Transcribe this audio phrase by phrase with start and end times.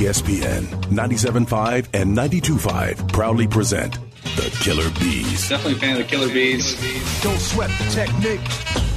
[0.00, 3.98] ESPN 97.5 and 92.5 proudly present
[4.34, 5.46] the Killer Bees.
[5.46, 7.22] Definitely a fan of the Killer Bees.
[7.22, 8.40] Don't sweat the technique.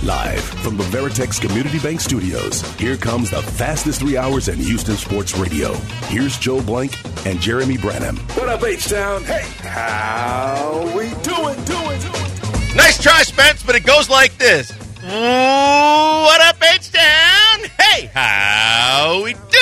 [0.04, 4.96] Live from the Veritex Community Bank Studios, here comes the fastest three hours in Houston
[4.96, 5.74] sports radio.
[6.07, 8.15] Here's Joel Blank and Jeremy Branham.
[8.36, 9.25] What up, H-Town?
[9.25, 12.78] Hey, how we doing, doing, doing?
[12.78, 14.71] Nice try, Spence, but it goes like this.
[15.01, 17.70] What up, H-Town?
[17.78, 19.53] Hey, how we doing?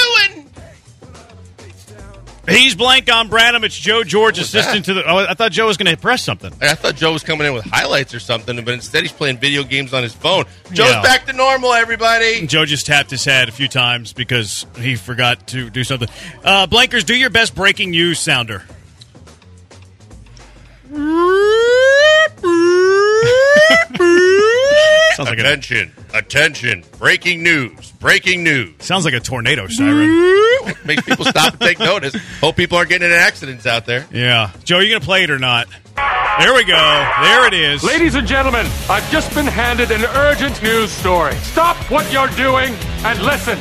[2.52, 3.64] He's blank on Branham.
[3.64, 4.94] It's Joe George, was assistant that?
[4.94, 5.10] to the.
[5.10, 6.52] Oh, I thought Joe was going to press something.
[6.62, 9.64] I thought Joe was coming in with highlights or something, but instead he's playing video
[9.64, 10.46] games on his phone.
[10.72, 11.02] Joe's Yeah.
[11.02, 12.46] back to normal, everybody.
[12.48, 16.08] Joe just tapped his head a few times because he forgot to do something.
[16.44, 18.63] Uh, Blankers, do your best breaking news sounder.
[25.25, 28.73] sounds like a Attention, attention, breaking news, breaking news.
[28.79, 30.76] sounds like a tornado siren.
[30.85, 32.15] Makes people stop and take notice.
[32.40, 34.07] Hope people aren't getting in accidents out there.
[34.12, 35.68] Yeah, Joe, are you going to play it or not?
[36.40, 37.12] There we go.
[37.21, 37.84] There it is.
[37.84, 41.35] Ladies and gentlemen, I've just been handed an urgent news story.
[41.35, 43.59] Stop what you're doing and listen.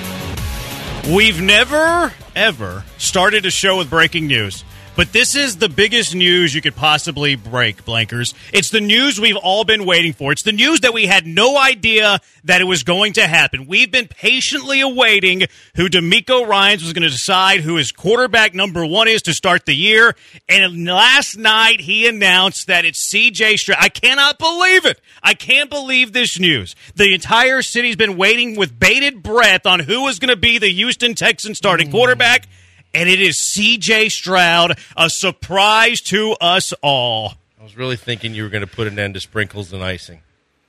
[1.14, 4.64] We've never, ever started a show with breaking news.
[4.96, 8.34] But this is the biggest news you could possibly break, Blankers.
[8.52, 10.32] It's the news we've all been waiting for.
[10.32, 13.66] It's the news that we had no idea that it was going to happen.
[13.66, 15.44] We've been patiently awaiting
[15.76, 19.64] who DeMeco Ryans was going to decide who his quarterback number one is to start
[19.64, 20.16] the year.
[20.48, 23.78] And last night he announced that it's CJ Stroud.
[23.80, 25.00] I cannot believe it.
[25.22, 26.74] I can't believe this news.
[26.96, 30.68] The entire city's been waiting with bated breath on who is going to be the
[30.72, 31.92] Houston Texans starting mm.
[31.92, 32.48] quarterback
[32.94, 37.34] and it is CJ Stroud, a surprise to us all.
[37.60, 40.20] I was really thinking you were going to put an end to sprinkles and icing.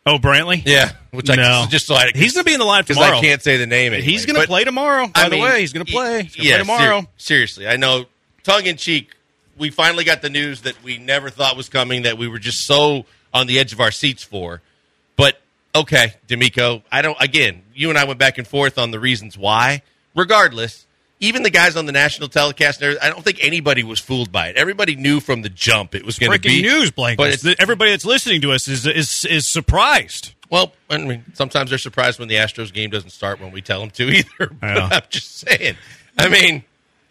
[0.06, 0.64] Oh, Brantley?
[0.66, 1.66] Yeah, which I No.
[1.70, 2.98] just so I He's going to be in the lineup because.
[2.98, 3.94] I can't say the name.
[3.94, 4.02] Anyway.
[4.10, 5.08] He's going to play tomorrow.
[5.08, 6.24] By I the mean, way, he's going to play.
[6.24, 7.02] He's to yeah, play tomorrow.
[7.02, 8.06] ser- seriously, I know.
[8.44, 9.16] Tongue in cheek,
[9.58, 12.02] we finally got the news that we never thought was coming.
[12.04, 14.62] That we were just so on the edge of our seats for.
[15.16, 15.40] But
[15.76, 17.18] okay, DeMeco, I don't.
[17.22, 19.84] Again, you and I went back and forth on the reasons why.
[20.16, 20.88] Regardless,
[21.22, 24.58] even the guys on the national telecast, I don't think anybody was fooled by it.
[24.58, 27.18] Everybody knew from the jump it was going to be news, Blank.
[27.18, 30.34] But Everybody that's listening to us is is is surprised.
[30.50, 33.80] well, I mean, sometimes they're surprised when the Astros game doesn't start when we tell
[33.80, 34.52] them to either.
[34.62, 35.76] I'm just saying.
[36.18, 36.64] I mean,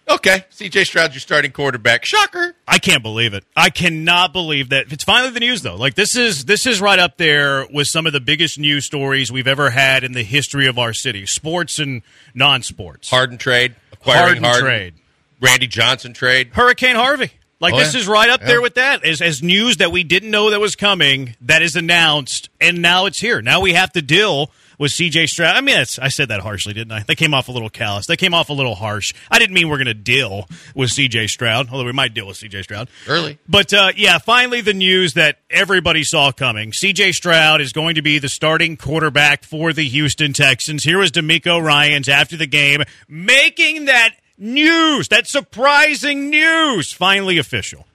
[0.09, 0.84] okay, C.J.
[0.84, 2.04] Stroud's your starting quarterback.
[2.04, 2.54] Shocker.
[2.69, 3.44] I can't believe it.
[3.56, 5.77] I cannot believe that it's finally the news though.
[5.77, 9.31] Like this is this is right up there with some of the biggest news stories
[9.32, 12.03] we've ever had in the history of our city, sports and
[12.34, 13.09] non-sports.
[13.09, 14.94] Harden trade, acquiring Harden Harden, trade.
[15.41, 16.50] Randy Johnson trade.
[16.53, 17.31] Hurricane Harvey.
[17.61, 18.00] Like Oh, this yeah.
[18.00, 18.47] is right up Yeah.
[18.49, 21.77] there with that as as news that we didn't know that was coming that is
[21.77, 23.43] announced and now it's here.
[23.43, 24.50] Now we have to deal
[24.81, 25.55] with CJ Stroud.
[25.55, 27.03] I mean, it's, I said that harshly, didn't I?
[27.03, 28.07] That came off a little callous.
[28.07, 29.13] That came off a little harsh.
[29.31, 32.39] I didn't mean we're going to deal with CJ Stroud, although we might deal with
[32.39, 33.39] CJ Stroud Early.
[33.47, 36.73] But uh, yeah, finally the news that everybody saw coming.
[36.73, 40.83] CJ Stroud is going to be the starting quarterback for the Houston Texans.
[40.83, 47.87] Here was DeMeco Ryans after the game making that news, that surprising news, finally official.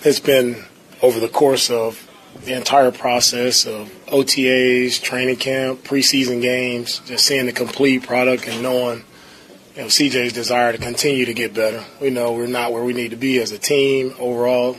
[0.00, 0.62] It's been
[1.00, 2.06] over the course of
[2.44, 8.62] the entire process of OTAs, training camp, preseason games, just seeing the complete product and
[8.62, 9.04] knowing
[9.76, 11.84] you know, CJ's desire to continue to get better.
[12.00, 14.76] We know we're not where we need to be as a team overall.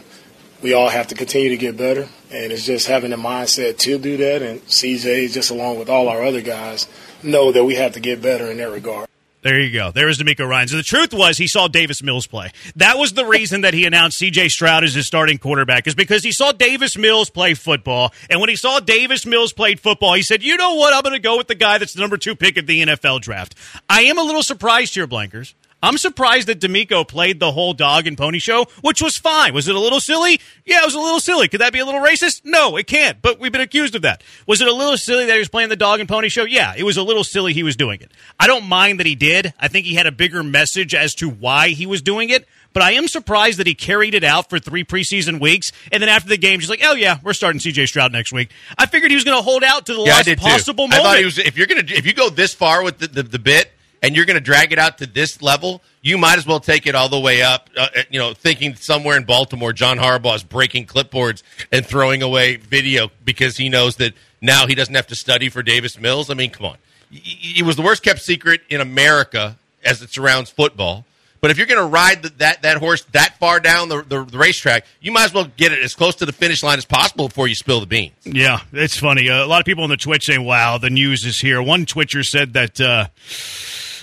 [0.62, 3.98] We all have to continue to get better, and it's just having the mindset to
[3.98, 4.42] do that.
[4.42, 6.88] And CJ, just along with all our other guys,
[7.22, 9.08] know that we have to get better in that regard.
[9.44, 9.92] There you go.
[9.92, 10.70] There was DeMeco Ryan.
[10.70, 12.52] So the truth was he saw Davis Mills play.
[12.78, 14.48] That was the reason that he announced C.J.
[14.48, 18.14] Stroud as his starting quarterback is because he saw Davis Mills play football.
[18.30, 20.94] And when he saw Davis Mills played football, he said, you know what?
[20.94, 23.20] I'm going to go with the guy that's the number two pick of the NFL
[23.20, 23.56] draft.
[23.90, 25.54] I am a little surprised here, Blankers.
[25.84, 29.54] I'm surprised that DeMeco played the whole dog and pony show, which was fine.
[29.54, 30.40] Was it a little silly?
[30.66, 31.48] Yeah, it was a little silly.
[31.50, 32.42] Could that be a little racist?
[32.46, 33.22] No, it can't.
[33.22, 34.24] But we've been accused of that.
[34.48, 36.46] Was it a little silly that he was playing the dog and pony show?
[36.46, 38.12] Yeah, it was a little silly he was doing it.
[38.40, 39.54] I don't mind that he did.
[39.60, 42.48] I think he had a bigger message as to why he was doing it.
[42.72, 46.10] But I am surprised that he carried it out for three preseason weeks, and then
[46.10, 47.86] after the game, he's like, "Oh yeah, we're starting C.J.
[47.86, 48.50] Stroud next week."
[48.80, 50.90] I figured he was going to hold out to the Yeah, last did possible too.
[50.96, 51.02] moment.
[51.02, 51.38] I thought he was.
[51.38, 53.72] If you're gonna, if you go this far with the, the, the bit
[54.04, 56.94] and you're gonna drag it out to this level, you might as well take it
[56.94, 57.70] all the way up.
[57.76, 61.42] Uh, you know, thinking somewhere in Baltimore, John Harbaugh is breaking clipboards
[61.72, 65.64] and throwing away video because he knows that now he doesn't have to study for
[65.64, 66.30] Davis Mills.
[66.30, 66.78] I mean, come on,
[67.12, 71.06] it was the worst kept secret in America as it surrounds football.
[71.44, 74.24] But if you're going to ride the, that that horse that far down the, the,
[74.24, 76.86] the racetrack, you might as well get it as close to the finish line as
[76.86, 78.14] possible before you spill the beans.
[78.24, 79.30] Yeah, it's funny.
[79.30, 81.86] Uh, a lot of people on the Twitch saying, "Wow, the news is here." One
[81.86, 83.08] Twitcher said that uh,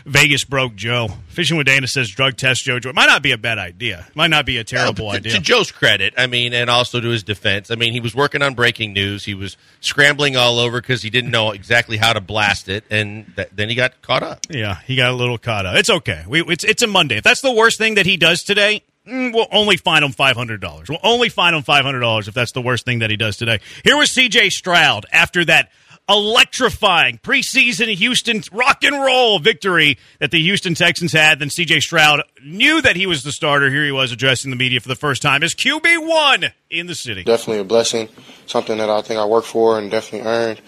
[0.05, 1.09] Vegas broke Joe.
[1.29, 2.77] Fishing with Dana says drug test Joe.
[2.77, 4.07] It might not be a bad idea.
[4.09, 5.33] It might not be a terrible Well, to, idea.
[5.33, 8.43] To Joe's credit, I mean, and also to his defense, I mean, he was working
[8.43, 9.25] on breaking news.
[9.25, 13.27] He was scrambling all over because he didn't know exactly how to blast it, and
[13.37, 14.41] th- then he got caught up.
[14.51, 15.77] Yeah, he got a little caught up.
[15.77, 16.25] It's okay.
[16.29, 17.17] We, it's it's a Monday.
[17.19, 20.37] If that's the worst thing that he does today, mm, we'll only fine him five
[20.37, 20.89] hundred dollars.
[20.89, 23.37] We'll only fine him five hundred dollars if that's the worst thing that he does
[23.37, 23.61] today.
[23.85, 24.51] Here was C.J.
[24.51, 25.71] Stroud after that
[26.11, 31.39] electrifying preseason Houston rock and roll victory that the Houston Texans had.
[31.39, 31.81] Then C.J.
[31.81, 33.71] Stroud knew that he was the starter.
[33.71, 36.95] Here he was addressing the media for the first time as QB one in the
[36.95, 37.25] city.
[37.25, 38.09] definitely a blessing,
[38.47, 40.61] something that I think I worked for and definitely earned.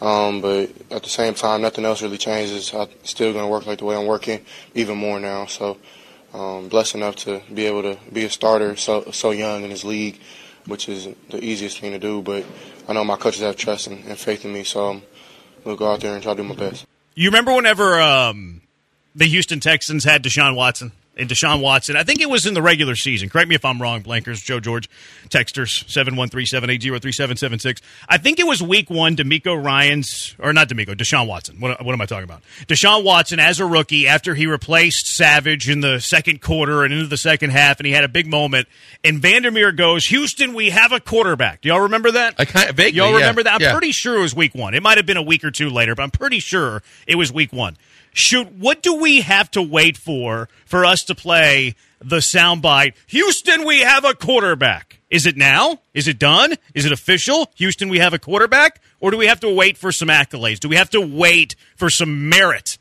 [0.00, 2.72] Um, but at the same time, nothing else really changes.
[2.72, 4.44] I'm still going to work like the way I'm working,
[4.74, 5.46] even more now.
[5.46, 5.76] So,
[6.32, 9.84] um, blessed enough to be able to be a starter so so young in this
[9.84, 10.18] league,
[10.70, 12.22] which is the easiest thing to do.
[12.22, 12.44] But
[12.88, 15.02] I know my coaches have trust and, and faith in me, so I'm
[15.64, 16.86] going to go out there and try to do my best.
[17.14, 18.62] You remember whenever um,
[19.14, 20.92] the Houston Texans had Deshaun Watson?
[21.20, 23.28] And Deshaun Watson, I think it was in the regular season.
[23.28, 24.88] Correct me if I'm wrong, Blankers, Joe George,
[25.28, 27.80] Texters, 713-780-3776.
[28.08, 31.60] I think it was week one, DeMeco Ryans, or not DeMeco, Deshaun Watson.
[31.60, 32.42] What, what am I talking about?
[32.66, 37.06] Deshaun Watson, as a rookie, after he replaced Savage in the second quarter and into
[37.06, 38.68] the second half, and he had a big moment,
[39.04, 41.60] and Vandermeer goes, Houston, we have a quarterback.
[41.60, 42.34] Do y'all remember that?
[42.38, 43.16] I kind of vaguely, Y'all yeah.
[43.18, 43.54] remember that?
[43.54, 43.72] I'm Yeah.
[43.72, 44.74] pretty sure it was week one.
[44.74, 47.32] It might have been a week or two later, but I'm pretty sure it was
[47.32, 47.76] week one.
[48.12, 52.94] Shoot, what do we have to wait for for us to play the soundbite?
[53.08, 54.98] Houston, we have a quarterback.
[55.10, 55.78] Is it now?
[55.92, 56.54] Is it done?
[56.74, 57.50] Is it official?
[57.56, 58.80] Houston, we have a quarterback?
[59.00, 60.60] Or do we have to wait for some accolades?
[60.60, 62.78] Do we have to wait for some merit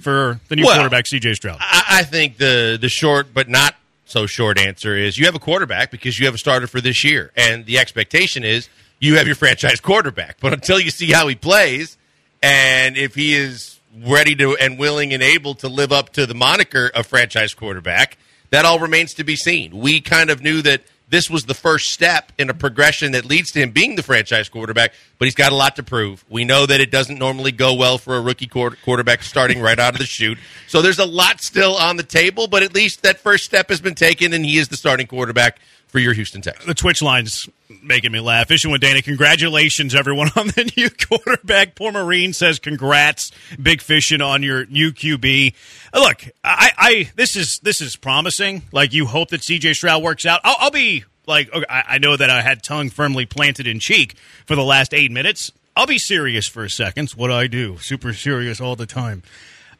[0.00, 1.58] for the new Well, quarterback, CJ Stroud?
[1.60, 3.74] I, I think the the short but not
[4.04, 7.02] so short answer is you have a quarterback because you have a starter for this
[7.02, 8.68] year, and the expectation is
[9.00, 10.38] you have your franchise quarterback.
[10.40, 11.96] But until you see how he plays,
[12.42, 16.34] and if he is ready to and willing and able to live up to the
[16.34, 18.18] moniker of franchise quarterback,
[18.50, 19.78] that all remains to be seen.
[19.78, 23.50] We kind of knew that this was the first step in a progression that leads
[23.52, 26.24] to him being the franchise quarterback, but he's got a lot to prove.
[26.30, 29.78] We know that it doesn't normally go well for a rookie quar- quarterback starting right
[29.78, 30.38] out of the chute.
[30.68, 33.78] So there's a lot still on the table, but at least that first step has
[33.78, 35.60] been taken, and he is the starting quarterback
[35.92, 36.66] for your Houston Texans.
[36.66, 37.46] the Twitch line's
[37.82, 38.48] making me laugh.
[38.48, 41.74] Fishing with Dana, congratulations everyone on the new quarterback.
[41.74, 43.30] Poor Marine says congrats,
[43.60, 45.54] big fishing on your new QB.
[45.94, 48.62] Look, I, I this is this is promising.
[48.72, 50.40] Like you hope that CJ Stroud works out.
[50.42, 53.78] I'll, I'll be like, okay, I, I know that I had tongue firmly planted in
[53.78, 54.16] cheek
[54.46, 55.52] for the last eight minutes.
[55.76, 57.04] I'll be serious for a second.
[57.04, 59.22] It's what I do, super serious all the time.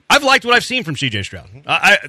[0.09, 1.49] I've liked what I've seen from CJ Stroud.
[1.67, 2.09] I, I,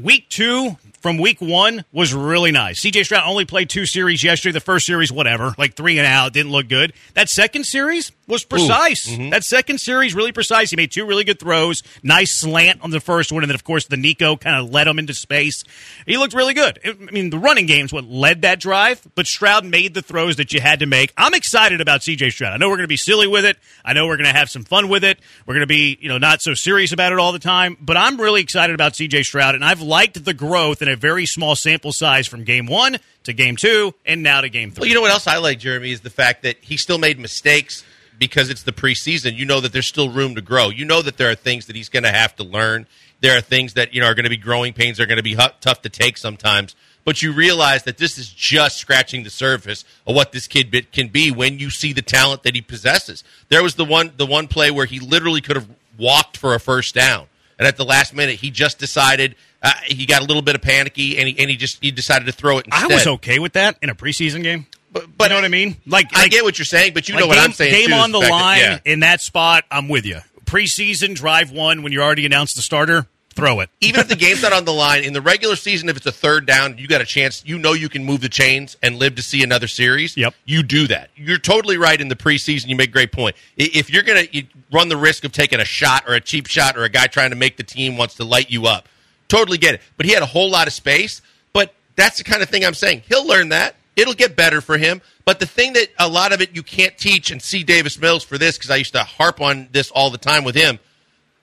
[0.00, 2.80] week two from week one was really nice.
[2.80, 4.54] CJ Stroud only played two series yesterday.
[4.54, 6.94] The first series, whatever, like three and out, didn't look good.
[7.12, 9.06] That second series was precise.
[9.06, 9.28] Mm-hmm.
[9.28, 10.70] That second series really precise.
[10.70, 11.82] He made two really good throws.
[12.02, 14.86] Nice slant on the first one, and then of course the Nico kind of led
[14.86, 15.62] him into space.
[16.06, 16.78] He looked really good.
[16.82, 20.54] I mean, the running game's what led that drive, but Stroud made the throws that
[20.54, 21.12] you had to make.
[21.18, 22.54] I'm excited about CJ Stroud.
[22.54, 23.58] I know we're going to be silly with it.
[23.84, 25.18] I know we're going to have some fun with it.
[25.44, 27.98] We're going to be, you know, not so serious about it all the time, but
[27.98, 31.54] I'm really excited about CJ Stroud, and I've liked the growth in a very small
[31.54, 34.82] sample size from game one to game two and now to game three.
[34.82, 37.18] Well, you know what else I like, Jeremy, is the fact that he still made
[37.18, 37.84] mistakes
[38.18, 39.36] because it's the preseason.
[39.36, 40.70] You know that there's still room to grow.
[40.70, 42.86] You know that there are things that he's going to have to learn.
[43.20, 45.00] There are things that you know are going to be growing pains.
[45.00, 46.74] Are going to be tough to take sometimes.
[47.04, 51.08] But you realize that this is just scratching the surface of what this kid can
[51.08, 53.22] be when you see the talent that he possesses.
[53.50, 56.60] There was the one the one play where he literally could have walked for a
[56.60, 57.26] first down,
[57.58, 60.62] and at the last minute he just decided uh, he got a little bit of
[60.62, 62.66] panicky and he, and he just he decided to throw it.
[62.66, 62.90] Instead.
[62.90, 64.66] I was okay with that in a preseason game.
[64.92, 65.76] But, but you know what I mean?
[65.86, 67.72] Like, I like- get what you're saying, but you like know what game, I'm saying.
[67.72, 68.78] Game too, on the that- line yeah.
[68.84, 69.64] in that spot.
[69.70, 70.20] I'm with you.
[70.44, 73.06] Preseason drive one when you already announced the starter.
[73.34, 73.70] Throw it.
[73.80, 76.12] even if the game's not on the line in the regular season, if it's a
[76.12, 77.42] third down, you got a chance.
[77.44, 80.16] You know you can move the chains and live to see another series.
[80.16, 80.34] Yep.
[80.44, 81.10] you do that.
[81.16, 82.68] You're totally right in the preseason.
[82.68, 83.36] You make a great point.
[83.56, 86.76] If you're gonna you run the risk of taking a shot or a cheap shot
[86.76, 88.88] or a guy trying to make the team wants to light you up,
[89.28, 89.80] totally get it.
[89.96, 91.20] But he had a whole lot of space.
[91.52, 93.02] But that's the kind of thing I'm saying.
[93.08, 93.76] He'll learn that.
[93.96, 95.00] It'll get better for him.
[95.24, 98.24] But the thing that a lot of it you can't teach, and see Davis Mills
[98.24, 100.78] for this because I used to harp on this all the time with him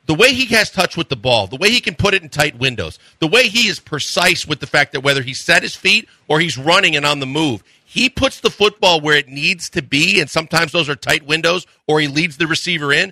[0.05, 2.29] the way he has touch with the ball, the way he can put it in
[2.29, 5.75] tight windows, the way he is precise with the fact that whether he's set his
[5.75, 9.69] feet or he's running and on the move, he puts the football where it needs
[9.71, 13.11] to be, and sometimes those are tight windows, or he leads the receiver in.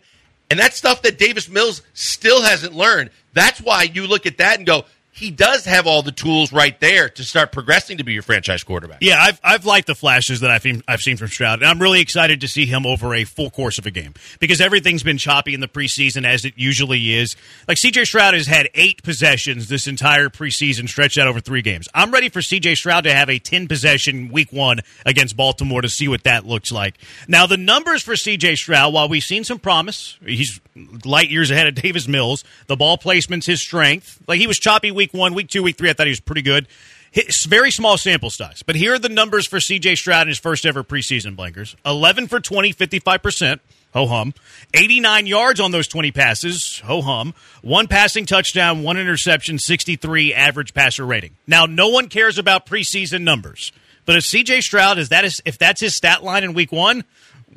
[0.49, 3.11] And that's stuff that Davis Mills still hasn't learned.
[3.33, 6.79] That's why you look at that and go, he does have all the tools right
[6.79, 8.99] there to start progressing to be your franchise quarterback.
[9.01, 11.79] Yeah, I've, I've liked the flashes that I've seen, I've seen from Stroud, and I'm
[11.79, 15.17] really excited to see him over a full course of a game because everything's been
[15.17, 17.35] choppy in the preseason as it usually is.
[17.67, 21.89] Like CJ Stroud has had eight possessions this entire preseason stretched out over three games.
[21.93, 25.89] I'm ready for CJ Stroud to have a 10 possession week one against Baltimore to
[25.89, 26.95] see what that looks like.
[27.27, 30.61] Now, the numbers for CJ Stroud, while we've seen some promise, he's
[31.03, 32.43] light years ahead of Davis Mills.
[32.67, 34.21] The ball placement's his strength.
[34.27, 35.89] Like he was choppy week one, week two, week three.
[35.89, 36.67] I thought he was pretty good.
[37.11, 40.37] It's very small sample size, but here are the numbers for CJ Stroud in his
[40.37, 43.59] first ever preseason blankers 11 for 20, 55%.
[43.93, 44.35] Ho hum.
[44.75, 46.79] 89 yards on those 20 passes.
[46.85, 47.33] Ho hum.
[47.63, 51.35] One passing touchdown, one interception, 63 average passer rating.
[51.47, 53.71] Now, no one cares about preseason numbers,
[54.05, 57.03] but if CJ Stroud is that is if that's his stat line in week one,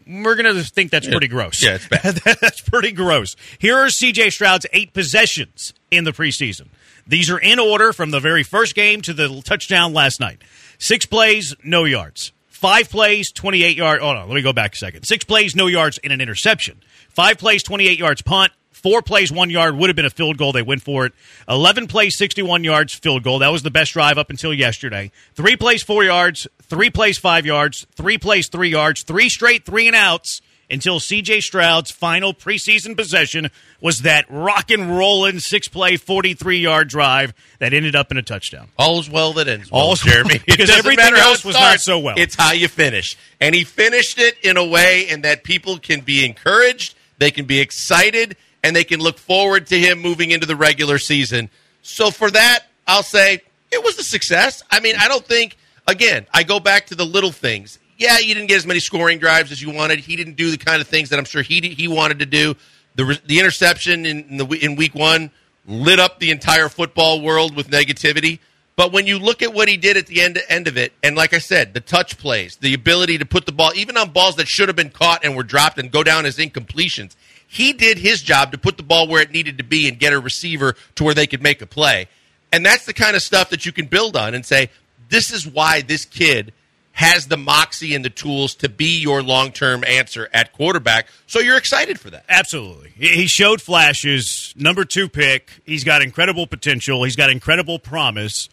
[0.07, 1.63] we're going to think that's pretty gross.
[1.63, 2.15] Yeah, it's bad.
[2.41, 3.37] that's pretty gross.
[3.59, 6.69] Here are CJ Stroud's eight possessions in the preseason.
[7.07, 10.43] These are in order from the very first game to the touchdown last night.
[10.79, 12.33] Six plays, no yards.
[12.49, 14.03] Five plays, 28 yards.
[14.03, 15.05] Oh, no, let me go back a second.
[15.05, 16.81] Six plays, no yards, and an interception.
[17.09, 18.53] Five plays, 28 yards, punt.
[18.71, 20.53] Four plays, one yard would have been a field goal.
[20.53, 21.13] They went for it.
[21.49, 23.39] 11 plays, 61 yards, field goal.
[23.41, 25.13] That was the best drive up until yesterday.
[25.35, 26.49] Three plays, four yards.
[26.63, 27.87] Three plays, five yards.
[27.95, 29.03] Three plays, three yards.
[29.03, 30.41] Three straight three and outs
[30.73, 33.51] until CJ Stroud's final preseason possession
[33.81, 38.23] was that rock and rolling six play, 43 yard drive that ended up in a
[38.23, 38.69] touchdown.
[38.79, 40.35] All's well that ends well, All's Jeremy.
[40.35, 42.15] well, because everything else was not so well.
[42.17, 43.17] It's how you finish.
[43.41, 47.45] And he finished it in a way and that people can be encouraged, they can
[47.45, 51.51] be excited, and they can look forward to him moving into the regular season.
[51.83, 54.63] So for that, I'll say it was a success.
[54.71, 57.79] I mean, I don't think again, I go back to the little things.
[57.99, 60.01] Yeah, you didn't get as many scoring drives as you wanted.
[60.01, 62.55] He didn't do the kind of things that I'm sure he he wanted to do.
[62.95, 65.31] The the interception in, the in week 1
[65.67, 68.41] lit up the entire football world with negativity.
[68.75, 71.15] But when you look at what he did at the end end of it, and
[71.15, 74.37] like I said, the touch plays, the ability to put the ball even on balls
[74.37, 77.15] that should have been caught and were dropped and go down as incompletions,
[77.47, 80.15] he did his job to put the ball where it needed to be and get
[80.15, 82.09] a receiver to where they could make a play.
[82.51, 84.71] And that's the kind of stuff that you can build on and say,
[85.11, 86.53] this is why this kid
[86.93, 91.09] has the moxie and the tools to be your long term answer at quarterback.
[91.27, 92.25] So you're excited for that.
[92.29, 92.91] Absolutely.
[92.91, 94.55] He showed flashes.
[94.57, 95.51] Number two pick.
[95.65, 97.03] He's got incredible potential.
[97.05, 98.49] He's got incredible promise.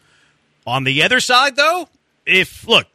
[0.65, 1.89] On the other side, though,
[2.25, 2.88] if, look,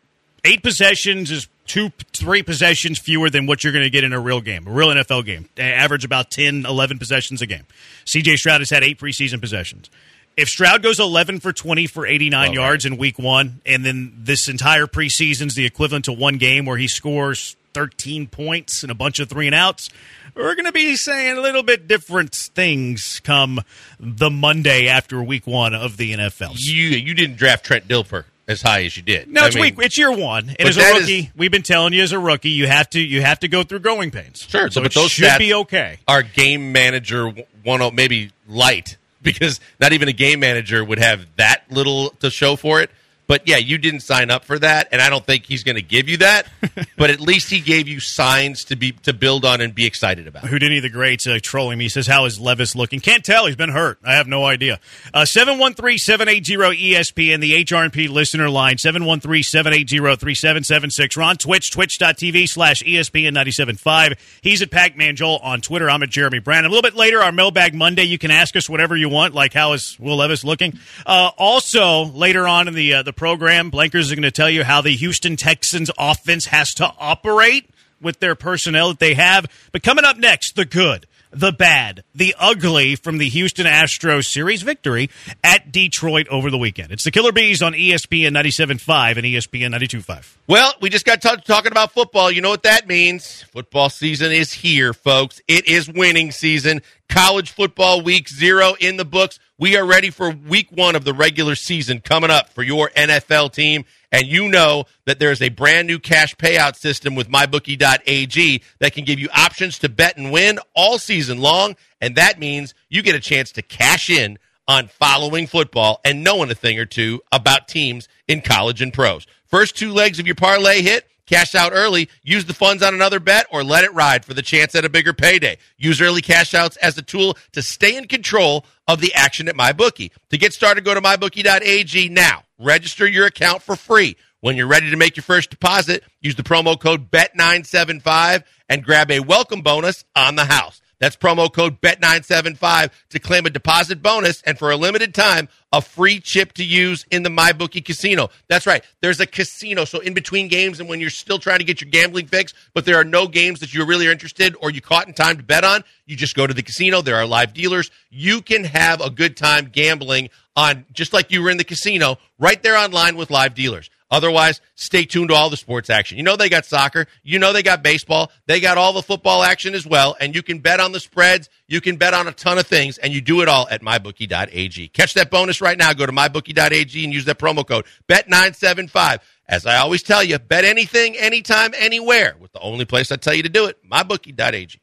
[0.44, 4.20] eight possessions is two, three possessions fewer than what you're going to get in a
[4.20, 5.48] real game, a real NFL game.
[5.56, 7.64] They average about 10, 11 possessions a game.
[8.06, 9.90] CJ Stroud has had eight preseason possessions.
[10.36, 14.12] If Stroud goes 11 for 20 for 89 Oh, yards in week one, and then
[14.18, 18.94] this entire preseason's the equivalent to one game where he scores 13 points and a
[18.94, 19.90] bunch of three and outs,
[20.34, 23.60] we're going to be saying a little bit different things come
[24.00, 26.54] the Monday after week one of the NFL.
[26.56, 29.28] You you didn't draft Trent Dilfer as high as you did.
[29.28, 29.74] No, I it's mean, week.
[29.78, 32.18] It's year one, and as a that is- rookie, we've been telling you as a
[32.18, 34.44] rookie, you have to you have to go through growing pains.
[34.48, 35.98] Sure, so but those should be okay.
[36.08, 41.64] Our game manager one maybe light because not even a game manager would have that
[41.70, 42.90] little to show for it.
[43.26, 45.82] But yeah, you didn't sign up for that, and I don't think he's going to
[45.82, 46.46] give you that.
[46.96, 50.26] but at least he gave you signs to be to build on and be excited
[50.26, 50.44] about.
[50.44, 51.86] Houdini the Great's uh, trolling me.
[51.86, 53.00] He says, How is Levis looking?
[53.00, 53.46] Can't tell.
[53.46, 53.98] He's been hurt.
[54.04, 54.78] I have no idea.
[55.12, 61.16] Uh, 713 780 ESPN, the HRP listener line, 713 780 3776.
[61.16, 64.40] We're on Twitch, twitch.tv slash ESPN 975.
[64.42, 65.88] He's at Pac Man Joel on Twitter.
[65.88, 66.66] I'm at Jeremy Brand.
[66.66, 69.54] A little bit later, our Mailbag Monday, you can ask us whatever you want, like
[69.54, 70.78] how is Will Levis looking.
[71.06, 74.64] Uh, also, later on in the, uh, the program, Blankers are going to tell you
[74.64, 79.46] how the Houston Texans offense has to operate with their personnel that they have.
[79.72, 84.62] But coming up next, the good, the bad, the ugly from the Houston Astros series
[84.62, 85.10] victory
[85.42, 86.92] at Detroit over the weekend.
[86.92, 90.36] It's the Killer Bees on ESPN 97.5 and ESPN 92.5.
[90.46, 92.30] Well, we just got t- talking about football.
[92.30, 93.42] You know what that means?
[93.52, 95.40] Football season is here, folks.
[95.48, 96.82] It is winning season.
[97.08, 99.38] College football week zero in the books.
[99.58, 103.52] We are ready for week one of the regular season coming up for your NFL
[103.52, 103.84] team.
[104.14, 108.92] And you know that there is a brand new cash payout system with mybookie.ag that
[108.92, 111.74] can give you options to bet and win all season long.
[112.00, 116.48] And that means you get a chance to cash in on following football and knowing
[116.48, 119.26] a thing or two about teams in college and pros.
[119.46, 123.18] First two legs of your parlay hit, cash out early, use the funds on another
[123.18, 125.58] bet, or let it ride for the chance at a bigger payday.
[125.76, 129.56] Use early cash outs as a tool to stay in control of the action at
[129.56, 130.12] MyBookie.
[130.30, 132.43] To get started, go to mybookie.ag now.
[132.58, 134.16] Register your account for free.
[134.40, 139.10] When you're ready to make your first deposit, use the promo code BET975 and grab
[139.10, 140.80] a welcome bonus on the house.
[141.00, 145.82] That's promo code BET975 to claim a deposit bonus and for a limited time, a
[145.82, 148.30] free chip to use in the MyBookie casino.
[148.48, 148.84] That's right.
[149.00, 149.84] There's a casino.
[149.84, 152.84] So in between games and when you're still trying to get your gambling fix, but
[152.84, 155.42] there are no games that you really are interested or you caught in time to
[155.42, 157.02] bet on, you just go to the casino.
[157.02, 157.90] There are live dealers.
[158.08, 162.18] You can have a good time gambling on just like you were in the casino
[162.38, 163.90] right there online with live dealers.
[164.10, 166.16] Otherwise, stay tuned to all the sports action.
[166.18, 167.06] You know they got soccer.
[167.24, 168.30] You know they got baseball.
[168.46, 170.16] They got all the football action as well.
[170.20, 171.48] And you can bet on the spreads.
[171.66, 172.98] You can bet on a ton of things.
[172.98, 174.88] And you do it all at mybookie.ag.
[174.88, 175.92] Catch that bonus right now.
[175.94, 179.18] Go to mybookie.ag and use that promo code BET975.
[179.48, 183.34] As I always tell you, bet anything, anytime, anywhere with the only place I tell
[183.34, 184.80] you to do it, mybookie.ag.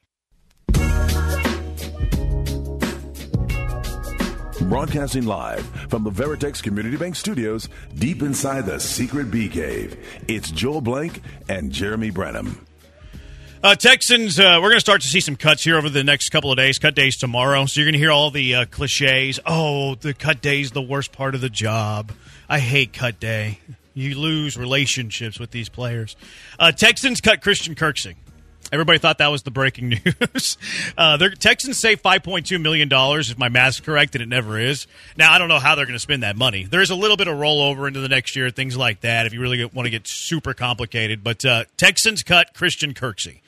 [4.70, 9.98] Broadcasting live from the Veritex Community Bank Studios, deep inside the secret bee cave.
[10.28, 12.66] It's Joel Blank and Jeremy Branham.
[13.64, 16.30] Uh, Texans, uh, we're going to start to see some cuts here over the next
[16.30, 16.80] couple of days.
[16.80, 19.40] Cut days tomorrow, so you're going to hear all the uh, cliches.
[19.46, 22.12] Oh, the cut day is the worst part of the job.
[22.48, 23.60] I hate cut day.
[23.94, 26.16] You lose relationships with these players.
[26.58, 28.16] Uh, Texans cut Christian Kirksey.
[28.72, 30.58] Everybody thought that was the breaking news.
[30.98, 34.88] Uh, Texans save $5.2 million, if my math's correct, and it never is.
[35.18, 36.64] Now, I don't know how they're going to spend that money.
[36.64, 39.42] There's a little bit of rollover into the next year, things like that, if you
[39.42, 41.24] really want to get super complicated.
[41.24, 43.42] But uh, Texans cut Christian Kirksey.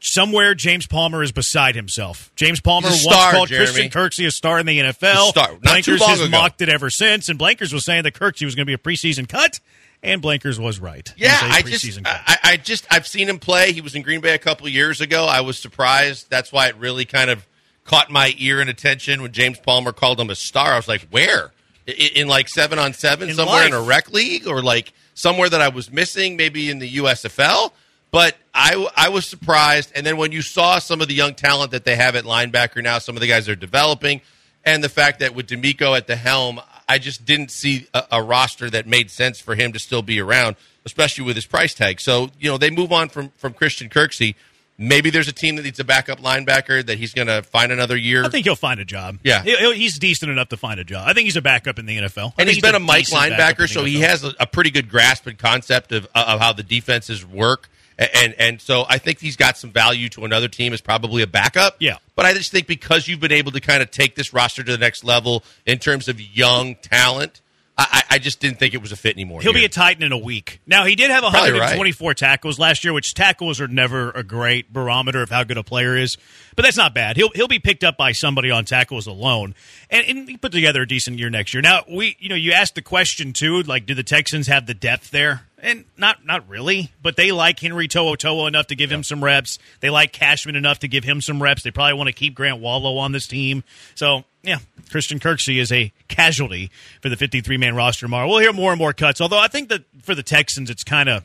[0.00, 2.30] Somewhere, James Palmer is beside himself.
[2.36, 3.66] James Palmer once star, called Jeremy.
[3.66, 5.26] Christian Kirksey a star in the NFL.
[5.26, 5.50] A star.
[5.50, 6.30] Not Blankers has ago.
[6.30, 8.78] mocked it ever since, and Blankers was saying that Kirksey was going to be a
[8.78, 9.58] preseason cut,
[10.02, 11.12] and Blankers was right.
[11.16, 12.00] Yeah, I just.
[12.04, 13.72] I, I just, I've seen him play.
[13.72, 15.24] He was in Green Bay a couple of years ago.
[15.24, 16.30] I was surprised.
[16.30, 17.46] That's why it really kind of
[17.84, 20.72] caught my ear and attention when James Palmer called him a star.
[20.72, 21.52] I was like, where?
[21.86, 25.48] In, in like seven on seven, In somewhere in a rec league, or like somewhere
[25.48, 27.72] that I was missing, maybe in the USFL.
[28.10, 29.92] But I, I was surprised.
[29.94, 32.82] And then when you saw some of the young talent that they have at linebacker
[32.82, 34.20] now, some of the guys they're developing,
[34.64, 38.22] and the fact that with DeMeco at the helm, I just didn't see a, a
[38.22, 42.00] roster that made sense for him to still be around, especially with his price tag.
[42.00, 44.34] So you know they move on from from Christian Kirksey.
[44.80, 47.96] Maybe there's a team that needs a backup linebacker that he's going to find another
[47.96, 48.24] year.
[48.24, 49.18] I think he'll find a job.
[49.24, 49.42] Yeah.
[49.42, 51.02] He- he's decent enough to find a job.
[51.08, 52.34] I think he's a backup in the NFL.
[52.38, 54.70] I and he's been a Mike backup in linebacker, so he has a, a pretty
[54.70, 57.68] good grasp and concept of of how the defenses work.
[57.98, 61.26] And and so I think he's got some value to another team as probably a
[61.26, 61.76] backup.
[61.80, 61.98] Yeah.
[62.14, 64.72] But I just think because you've been able to kind of take this roster to
[64.72, 67.40] the next level in terms of young talent,
[67.80, 69.40] I, I just didn't think it was a fit anymore.
[69.40, 70.60] He'll be a Titan in a week.
[70.66, 74.72] Now he did have Probably 124 tackles last year, which tackles are never a great
[74.72, 76.16] barometer of how good a player is,
[76.56, 77.16] but that's not bad.
[77.16, 79.54] He'll he'll be picked up by somebody on tackles alone,
[79.90, 81.60] and, and he put together a decent year next year.
[81.60, 84.74] Now we, you know, you asked the question too, like, do the Texans have the
[84.74, 85.42] depth there?
[85.60, 89.24] And not not really, but they like Henry To'o To'o enough to give him some
[89.24, 89.58] reps.
[89.80, 91.62] They like Cashman enough to give him some reps.
[91.64, 93.64] They probably want to keep Garret Wallow on this team.
[93.96, 94.58] So yeah,
[94.90, 96.70] Christian Kirksey is a casualty
[97.02, 98.28] for the 53 man roster tomorrow.
[98.28, 99.20] We'll hear more and more cuts.
[99.20, 101.24] Although I think that for the Texans, it's kind of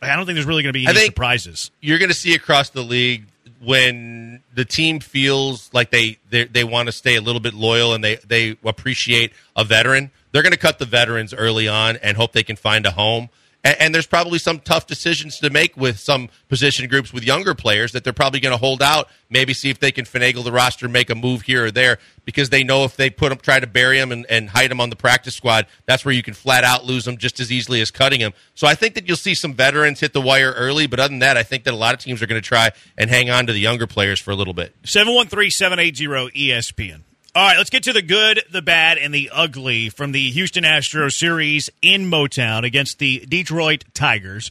[0.00, 1.70] I don't think there's really going to be any surprises.
[1.80, 3.24] you're going to see across the league
[3.60, 7.92] when the team feels like they they, they want to stay a little bit loyal
[7.92, 10.10] and they they appreciate a veteran.
[10.32, 13.28] They're going to cut the veterans early on and hope they can find a home.
[13.68, 17.54] And, and there's probably some tough decisions to make with some position groups with younger
[17.54, 20.50] players that they're probably going to hold out, maybe see if they can finagle the
[20.50, 23.60] roster, make a move here or there, because they know if they put them, try
[23.60, 26.32] to bury them and, and hide them on the practice squad, that's where you can
[26.32, 28.32] flat out lose them just as easily as cutting them.
[28.54, 31.18] So I think that you'll see some veterans hit the wire early, but other than
[31.18, 33.48] that, I think that a lot of teams are going to try and hang on
[33.48, 34.74] to the younger players for a little bit.
[34.84, 37.02] 713 780 ESPN.
[37.38, 40.64] All right, let's get to the good, the bad, and the ugly from the Houston
[40.64, 44.50] Astros series in Motown against the Detroit Tigers.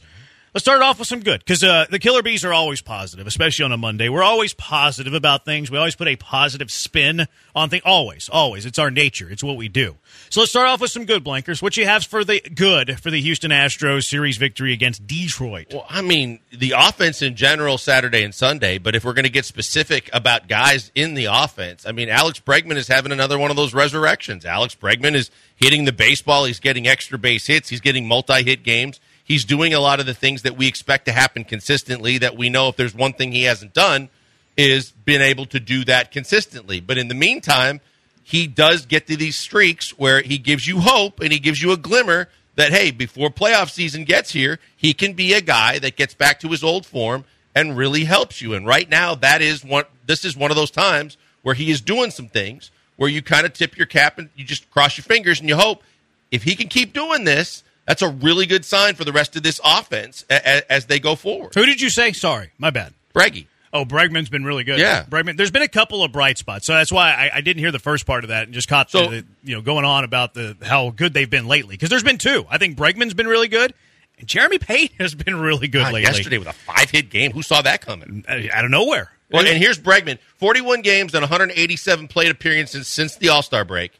[0.54, 3.66] Let's start off with some good because uh, the Killer Bees are always positive, especially
[3.66, 4.08] on a Monday.
[4.08, 5.70] We're always positive about things.
[5.70, 7.82] We always put a positive spin on things.
[7.84, 8.64] Always, always.
[8.64, 9.28] It's our nature.
[9.28, 9.96] It's what we do.
[10.30, 11.60] So let's start off with some good blankers.
[11.60, 15.66] What you have for the good for the Houston Astros series victory against Detroit?
[15.74, 19.30] Well, I mean, the offense in general, Saturday and Sunday, but if we're going to
[19.30, 23.50] get specific about guys in the offense, I mean, Alex Bregman is having another one
[23.50, 24.46] of those resurrections.
[24.46, 26.46] Alex Bregman is hitting the baseball.
[26.46, 27.68] He's getting extra base hits.
[27.68, 28.98] He's getting multi hit games.
[29.28, 32.48] He's doing a lot of the things that we expect to happen consistently that we
[32.48, 34.08] know if there's one thing he hasn't done
[34.56, 36.80] is been able to do that consistently.
[36.80, 37.82] But in the meantime,
[38.24, 41.72] he does get to these streaks where he gives you hope and he gives you
[41.72, 45.94] a glimmer that hey, before playoff season gets here, he can be a guy that
[45.94, 48.54] gets back to his old form and really helps you.
[48.54, 49.84] And right now, that is one.
[50.06, 53.44] This is one of those times where he is doing some things where you kind
[53.44, 55.82] of tip your cap and you just cross your fingers and you hope
[56.30, 59.42] if he can keep doing this, that's a really good sign for the rest of
[59.42, 61.54] this offense a- a- as they go forward.
[61.54, 62.12] Who did you say?
[62.12, 62.94] Sorry, my bad.
[63.12, 63.46] Breggy.
[63.72, 64.78] Oh, Bregman's been really good.
[64.78, 65.04] Yeah.
[65.04, 65.36] Bregman.
[65.36, 67.78] There's been a couple of bright spots, so that's why I, I didn't hear the
[67.80, 70.56] first part of that and just caught So- the, you know going on about the
[70.62, 71.74] how good they've been lately.
[71.74, 72.46] Because there's been two.
[72.48, 73.74] I think Bregman's been really good,
[74.18, 76.02] and Jeremy Peña has been really good God, lately.
[76.02, 77.32] yesterday with a five hit game.
[77.32, 78.24] Who saw that coming?
[78.28, 79.10] Uh, out of nowhere.
[79.30, 83.92] Well, and here's Bregman 41 games and 187 plate appearances since the All Star break.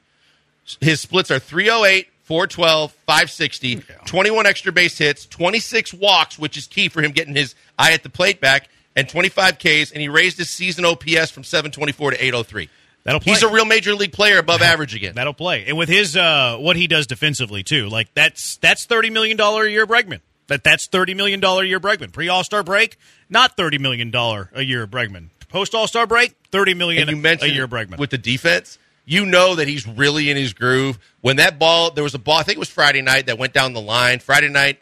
[0.81, 6.91] His splits are 308, 412, 560, 21 extra base hits, 26 walks, which is key
[6.91, 10.37] for him getting his eye at the plate back, and 25 Ks, and he raised
[10.37, 12.69] his season OPS from 724 to 803.
[13.05, 13.33] That'll play.
[13.33, 15.15] He's a real major league player above average again.
[15.15, 19.09] That'll play, and with his uh, what he does defensively too, like that's that's thirty
[19.09, 20.21] million dollar a year Bregman.
[20.49, 22.13] That that's thirty million dollar a year Bregman.
[22.13, 22.99] Pre All Star break,
[23.31, 25.29] not thirty million dollar a year Bregman.
[25.49, 27.97] Post All Star break, thirty million and you mentioned a year Bregman.
[27.97, 28.79] with the defense.
[29.11, 30.99] You know that he's really in his groove.
[31.23, 32.37] When that ball, there was a ball.
[32.37, 34.19] I think it was Friday night that went down the line.
[34.19, 34.79] Friday night,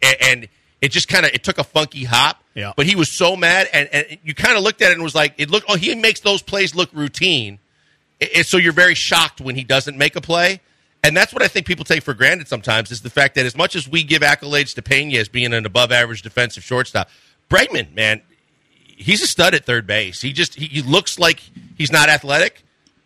[0.00, 0.48] and, and
[0.80, 2.40] it just kind of it took a funky hop.
[2.54, 2.72] Yeah.
[2.76, 5.14] But he was so mad, and, and you kind of looked at it and was
[5.16, 5.66] like, it looked.
[5.68, 7.58] Oh, he makes those plays look routine.
[8.20, 10.60] It- it- so you're very shocked when he doesn't make a play.
[11.02, 13.54] And that's what I think people take for granted sometimes is the fact that as
[13.56, 17.10] much as we give accolades to Pena as being an above average defensive shortstop,
[17.50, 18.22] Bregman, man,
[18.86, 20.22] he's a stud at third base.
[20.22, 21.42] He just he, he looks like
[21.76, 22.63] he's not athletic.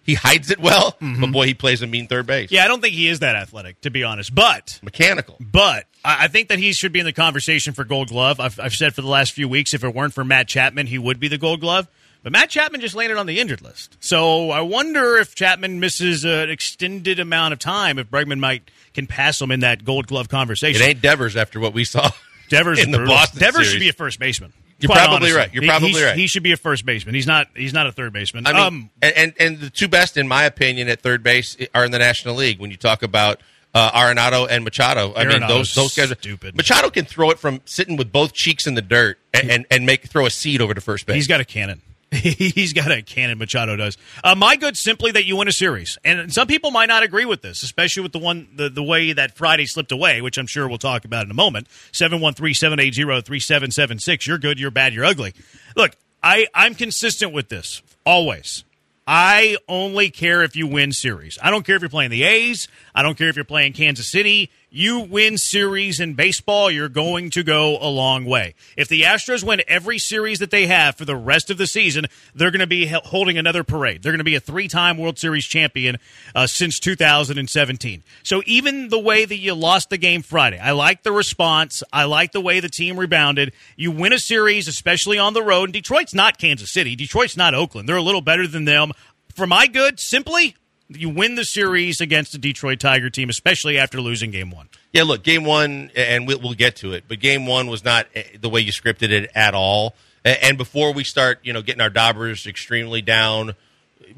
[0.09, 2.47] He hides it well, but boy, he plays a mean third base.
[2.47, 2.55] Mm-hmm.
[2.55, 4.35] yeah, I don't think he is that athletic, to be honest.
[4.35, 5.37] But Mechanical.
[5.39, 8.41] But I I think that he should be in the conversation for Gold Glove.
[8.41, 10.97] I've, I've said for the last few weeks, if it weren't for Matt Chapman, he
[10.97, 11.89] would be the Gold Glove.
[12.23, 13.99] But Matt Chapman just landed on the injured list.
[14.01, 19.07] So I wonder if Chapman misses an extended amount of time, if Bregman might can
[19.07, 20.81] pass him in that Gold Glove conversation.
[20.81, 22.11] It ain't Devers after what we saw.
[22.49, 23.15] Devers in the brutal.
[23.15, 23.71] Boston Devers series.
[23.73, 24.55] should be a first baseman.
[24.81, 25.37] You're probably honestly.
[25.37, 25.55] right.
[25.55, 26.17] You're probably he, right.
[26.17, 27.15] He should be a first baseman.
[27.15, 27.49] He's not.
[27.57, 28.47] He's not a third baseman.
[28.47, 31.85] I mean, um, and, and the two best, in my opinion, at third base are
[31.85, 32.61] in the National League.
[32.61, 33.41] When you talk about
[33.75, 36.57] uh, Arenado and Machado, I mean those those guys are stupid.
[36.57, 39.85] Machado can throw it from sitting with both cheeks in the dirt and and, and
[39.87, 41.17] make throw a seed over to first base.
[41.17, 41.83] He's got a cannon.
[42.13, 43.37] He's got a cannon.
[43.39, 43.99] Machado does.
[44.25, 47.27] Uh, my good, simply that you win a series, and some people might not agree
[47.27, 50.47] with this, especially with the one the, the way that Friday slipped away, which I'm
[50.47, 51.67] sure we'll talk about in a moment.
[51.93, 54.27] Seven one three seven eight zero three seven seven six.
[54.27, 54.59] You're good.
[54.59, 54.95] You're bad.
[54.95, 55.35] You're ugly.
[55.77, 58.65] Look, I I'm consistent with this always.
[59.07, 61.39] I only care if you win series.
[61.43, 62.69] I don't care if you're playing the A's.
[62.95, 64.51] I don't care if you're playing Kansas City.
[64.71, 68.55] You win series in baseball, you're going to go a long way.
[68.77, 72.05] If the Astros win every series that they have for the rest of the season,
[72.35, 74.03] they're going to be holding another parade.
[74.03, 75.97] They're going to be a three time World Series champion
[76.35, 78.03] uh, since 2017.
[78.23, 81.83] So even the way that you lost the game Friday, I like the response.
[81.91, 83.55] I like the way the team rebounded.
[83.75, 85.65] You win a series, especially on the road.
[85.65, 86.95] And Detroit's not Kansas City.
[86.95, 87.89] Detroit's not Oakland.
[87.89, 88.93] They're a little better than them.
[89.35, 90.57] For my good, simply,
[90.89, 94.69] you win the series against the Detroit Tiger team, especially after losing game one.
[94.93, 98.25] Yeah, look, game one, and we'll, get to it, but game one was not eh,
[98.41, 99.95] the way you scripted it at all.
[100.25, 103.55] And before we start, you know, getting our daubers extremely down,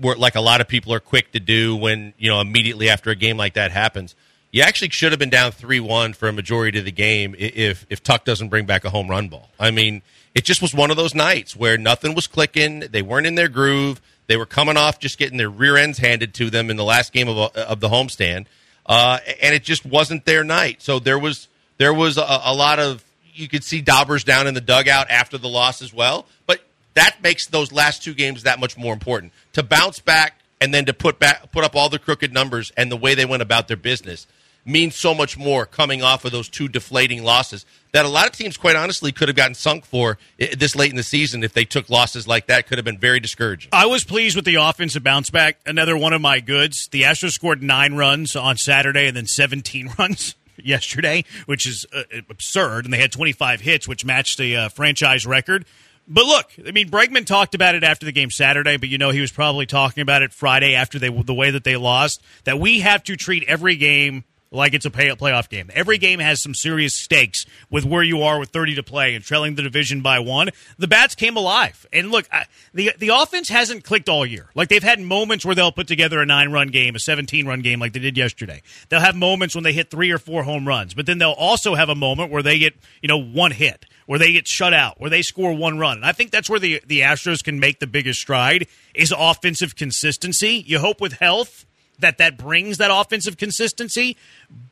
[0.01, 3.15] like a lot of people are quick to do when you know immediately after a
[3.15, 4.15] game like that happens,
[4.51, 7.87] you actually should have been down three one for a majority of the game if
[7.91, 9.51] if Tuck doesn't bring back a home run ball.
[9.59, 10.03] I mean,
[10.35, 12.81] it just was one of those nights where nothing was clicking.
[12.81, 14.01] They weren't in their groove.
[14.31, 17.13] They were coming off just getting their rear ends handed to them in the last
[17.13, 18.47] game of of the homestand
[18.91, 20.83] uh, and it just wasn't their night.
[20.83, 24.55] So there was there was a, a lot of you could see Daubers down in
[24.55, 26.27] the dugout after the loss as well.
[26.45, 26.61] But
[26.95, 30.87] that makes those last two games that much more important to bounce back and then
[30.87, 33.69] to put back put up all the crooked numbers and the way they went about
[33.69, 34.27] their business
[34.65, 38.33] means so much more coming off of those two deflating losses that a lot of
[38.33, 41.65] teams quite honestly could have gotten sunk for this late in the season if they
[41.65, 45.03] took losses like that could have been very discouraging I was pleased with the offensive
[45.03, 45.59] bounce back.
[45.67, 46.89] Another one of my goods.
[46.89, 52.03] The Astros scored nine runs on Saturday and then 17 runs yesterday, which is uh,
[52.29, 52.85] absurd.
[52.85, 55.65] And they had 25 hits, which matched the uh, franchise record.
[56.09, 59.11] But look, I mean, Bregman talked about it after the game Saturday, but you know
[59.11, 62.21] he was probably talking about it Friday after they the way that they lost.
[62.45, 65.71] That we have to treat every game like it's a pay, playoff game.
[65.75, 69.25] Every game has some serious stakes with where you are with 30 to play and
[69.25, 70.51] trailing the division by one.
[70.79, 74.51] The bats came alive, and look, I, the the offense hasn't clicked all year.
[74.55, 77.61] Like they've had moments where they'll put together a nine run game, a 17 run
[77.61, 78.63] game, like they did yesterday.
[78.89, 81.75] They'll have moments when they hit three or four home runs, but then they'll also
[81.75, 83.87] have a moment where they get you know one hit.
[84.07, 86.59] Where they get shut out, where they score one run, and I think that's where
[86.59, 90.65] the the Astros can make the biggest stride is offensive consistency.
[90.67, 91.65] You hope with health
[92.01, 94.17] that that brings that offensive consistency.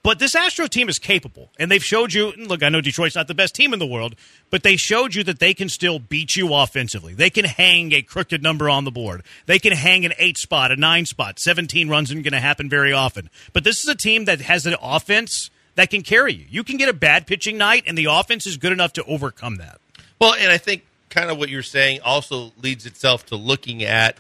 [0.03, 2.33] But this Astro team is capable, and they've showed you.
[2.33, 4.17] Look, I know Detroit's not the best team in the world,
[4.51, 7.15] but they showed you that they can still beat you offensively.
[7.15, 9.23] They can hang a crooked number on the board.
[9.47, 11.39] They can hang an eight spot, a nine spot.
[11.39, 13.31] Seventeen runs isn't going to happen very often.
[13.53, 16.47] But this is a team that has an offense that can carry you.
[16.51, 19.57] You can get a bad pitching night, and the offense is good enough to overcome
[19.57, 19.81] that.
[20.21, 24.17] Well, and I think kind of what you're saying also leads itself to looking at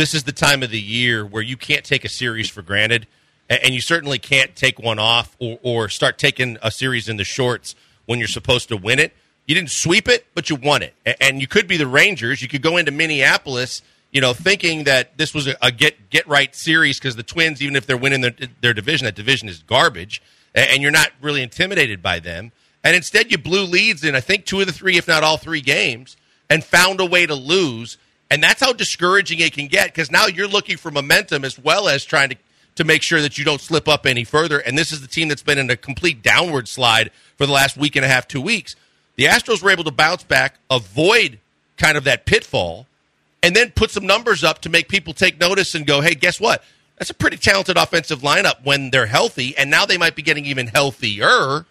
[0.00, 3.06] this is the time of the year where you can't take a series for granted,
[3.50, 7.24] and you certainly can't take one off or, or start taking a series in the
[7.24, 7.74] shorts
[8.06, 9.12] when you're supposed to win it.
[9.46, 12.40] You didn't sweep it, but you won it, and you could be the Rangers.
[12.40, 16.54] You could go into Minneapolis, you know, thinking that this was a, get get right
[16.54, 20.22] series because the Twins, even if they're winning their, their division, that division is garbage,
[20.54, 22.52] and you're not really intimidated by them.
[22.82, 25.36] And instead, you blew leads in I think two of the three, if not all
[25.36, 26.16] three games,
[26.48, 27.98] and found a way to lose
[28.30, 31.88] and that's how discouraging it can get because now you're looking for momentum as well
[31.88, 32.36] as trying to,
[32.76, 34.58] to make sure that you don't slip up any further.
[34.58, 37.76] And this is the team that's been in a complete downward slide for the last
[37.76, 38.76] week and a half, two weeks.
[39.16, 41.40] The Astros were able to bounce back, avoid
[41.76, 42.86] kind of that pitfall,
[43.42, 46.40] and then put some numbers up to make people take notice and go, hey, guess
[46.40, 46.62] what?
[46.98, 50.44] That's a pretty talented offensive lineup when they're healthy, and now they might be getting
[50.44, 51.64] even healthier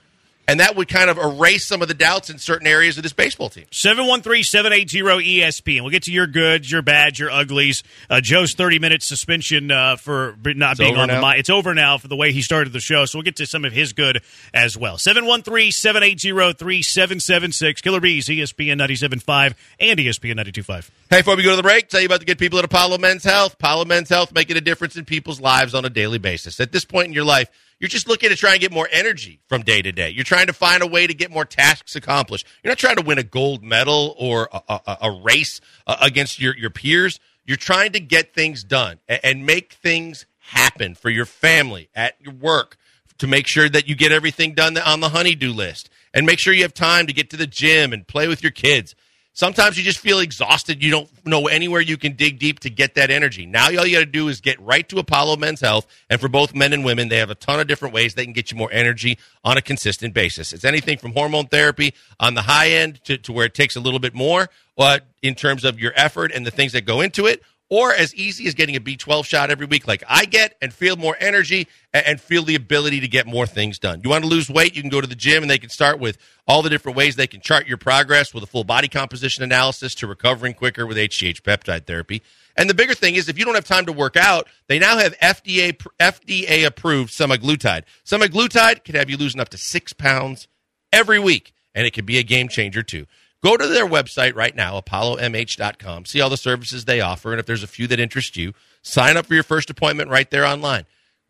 [0.50, 3.14] and that would kind of erase some of the doubts in certain areas of this
[3.14, 3.66] baseball team.
[3.72, 5.76] 713-780-ESP.
[5.76, 7.84] And we'll get to your goods, your bads, your uglies.
[8.10, 11.22] Uh, Joe's 30-minute suspension uh, for not it's being on now.
[11.22, 11.38] the mic.
[11.38, 13.64] It's over now for the way he started the show, so we'll get to some
[13.64, 14.98] of his good as well.
[14.98, 17.84] 713-780-3776.
[17.84, 20.90] Killer Bees, ESPN 97.5 and ESPN 92.5.
[21.12, 22.98] Hey, before we go to the break, tell you about the good people at Apollo
[22.98, 23.54] Men's Health.
[23.54, 26.60] Apollo Men's Health making a difference in people's lives on a daily basis.
[26.60, 29.40] At this point in your life, you're just looking to try and get more energy
[29.48, 30.10] from day to day.
[30.10, 32.46] You're trying to find a way to get more tasks accomplished.
[32.64, 36.40] You're not trying to win a gold medal or a, a, a race uh, against
[36.40, 37.20] your, your peers.
[37.46, 42.16] You're trying to get things done and, and make things happen for your family, at
[42.20, 42.78] your work,
[43.20, 46.54] to make sure that you get everything done on the honeydew list and make sure
[46.54, 48.96] you have time to get to the gym and play with your kids.
[49.40, 50.84] Sometimes you just feel exhausted.
[50.84, 53.46] You don't know anywhere you can dig deep to get that energy.
[53.46, 55.88] Now, all you got to do is get right to Apollo Men's Health.
[56.10, 58.34] And for both men and women, they have a ton of different ways they can
[58.34, 60.52] get you more energy on a consistent basis.
[60.52, 63.80] It's anything from hormone therapy on the high end to, to where it takes a
[63.80, 64.50] little bit more
[64.80, 68.14] but in terms of your effort and the things that go into it, or as
[68.16, 71.68] easy as getting a B12 shot every week, like I get, and feel more energy
[71.94, 74.02] and feel the ability to get more things done.
[74.04, 76.00] You want to lose weight, you can go to the gym and they can start
[76.00, 79.44] with all the different ways they can chart your progress with a full body composition
[79.44, 82.24] analysis to recovering quicker with HGH peptide therapy.
[82.58, 84.98] And the bigger thing is, if you don't have time to work out, they now
[84.98, 87.84] have FDA FDA approved semaglutide.
[88.04, 90.48] Semaglutide can have you losing up to six pounds
[90.92, 93.06] every week, and it can be a game changer too.
[93.42, 96.06] Go to their website right now, apollomh.com.
[96.06, 99.16] See all the services they offer, and if there's a few that interest you, sign
[99.16, 100.86] up for your first appointment right there online.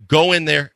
[0.07, 0.71] Go in there.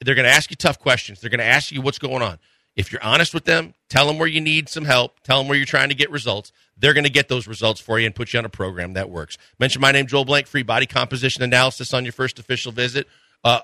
[0.00, 1.20] They're going to ask you tough questions.
[1.20, 2.38] They're going to ask you what's going on.
[2.76, 5.56] If you're honest with them, tell them where you need some help, tell them where
[5.56, 6.52] you're trying to get results.
[6.78, 9.10] They're going to get those results for you and put you on a program that
[9.10, 9.36] works.
[9.58, 13.08] Mention my name, Joel Blank, free body composition analysis on your first official visit,
[13.44, 13.60] uh,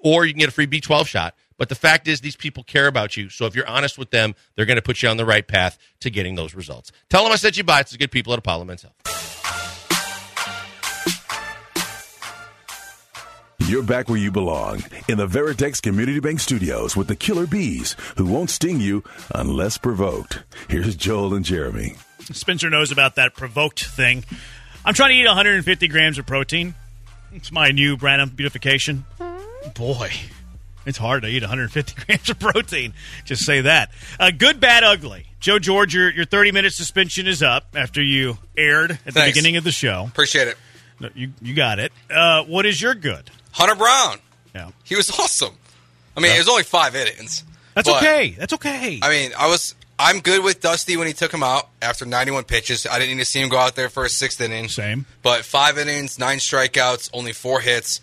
[0.00, 1.34] or you can get a free B12 shot.
[1.56, 3.28] But the fact is, these people care about you.
[3.28, 5.78] So if you're honest with them, they're going to put you on the right path
[6.00, 6.90] to getting those results.
[7.10, 7.80] Tell them I said you buy.
[7.80, 8.94] It's the good people at Apollo Men's Health.
[13.70, 17.94] You're back where you belong in the Veritex Community Bank Studios with the killer bees
[18.16, 20.42] who won't sting you unless provoked.
[20.68, 21.94] Here's Joel and Jeremy.
[22.32, 24.24] Spencer knows about that provoked thing.
[24.84, 26.74] I'm trying to eat 150 grams of protein.
[27.32, 29.04] It's my new brand of beautification.
[29.74, 30.10] Boy,
[30.86, 32.94] it's hard to eat 150 grams of protein.
[33.24, 33.90] Just say that.
[34.18, 35.26] Uh, good, bad, ugly.
[35.40, 39.56] Joe George, your, your 30 minute suspension is up after you aired at the beginning
[39.56, 40.04] of the show.
[40.08, 40.56] Appreciate it.
[41.00, 41.92] No, You, you got it.
[42.10, 43.30] Uh, what is your good?
[43.52, 44.18] Hunter Brown.
[44.54, 44.70] Yeah.
[44.84, 45.54] He was awesome.
[46.16, 47.44] I mean, it was only five innings.
[47.74, 48.30] That's okay.
[48.38, 48.98] That's okay.
[49.02, 49.74] I mean, I was.
[49.98, 52.86] I'm good with Dusty when he took him out after 91 pitches.
[52.86, 54.68] I didn't need to see him go out there for a sixth inning.
[54.68, 55.04] Same.
[55.22, 58.00] But five innings, nine strikeouts, only four hits.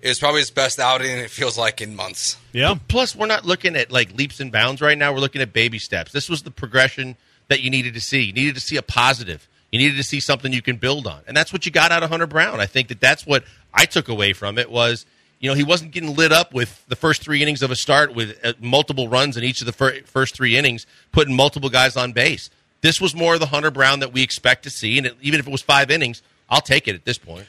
[0.00, 1.10] It was probably his best outing.
[1.10, 2.36] It feels like in months.
[2.52, 2.76] yeah.
[2.88, 5.12] Plus, we're not looking at like leaps and bounds right now.
[5.12, 6.12] We're looking at baby steps.
[6.12, 7.16] This was the progression
[7.48, 8.22] that you needed to see.
[8.22, 9.48] You needed to see a positive.
[9.72, 12.02] You needed to see something you can build on, and that's what you got out
[12.02, 12.58] of Hunter Brown.
[12.58, 15.04] I think that that's what I took away from it was,
[15.40, 18.14] you know, he wasn't getting lit up with the first three innings of a start
[18.14, 21.96] with uh, multiple runs in each of the fir- first three innings, putting multiple guys
[21.96, 22.48] on base.
[22.80, 25.38] This was more of the Hunter Brown that we expect to see, and it, even
[25.38, 27.46] if it was five innings, I'll take it at this point.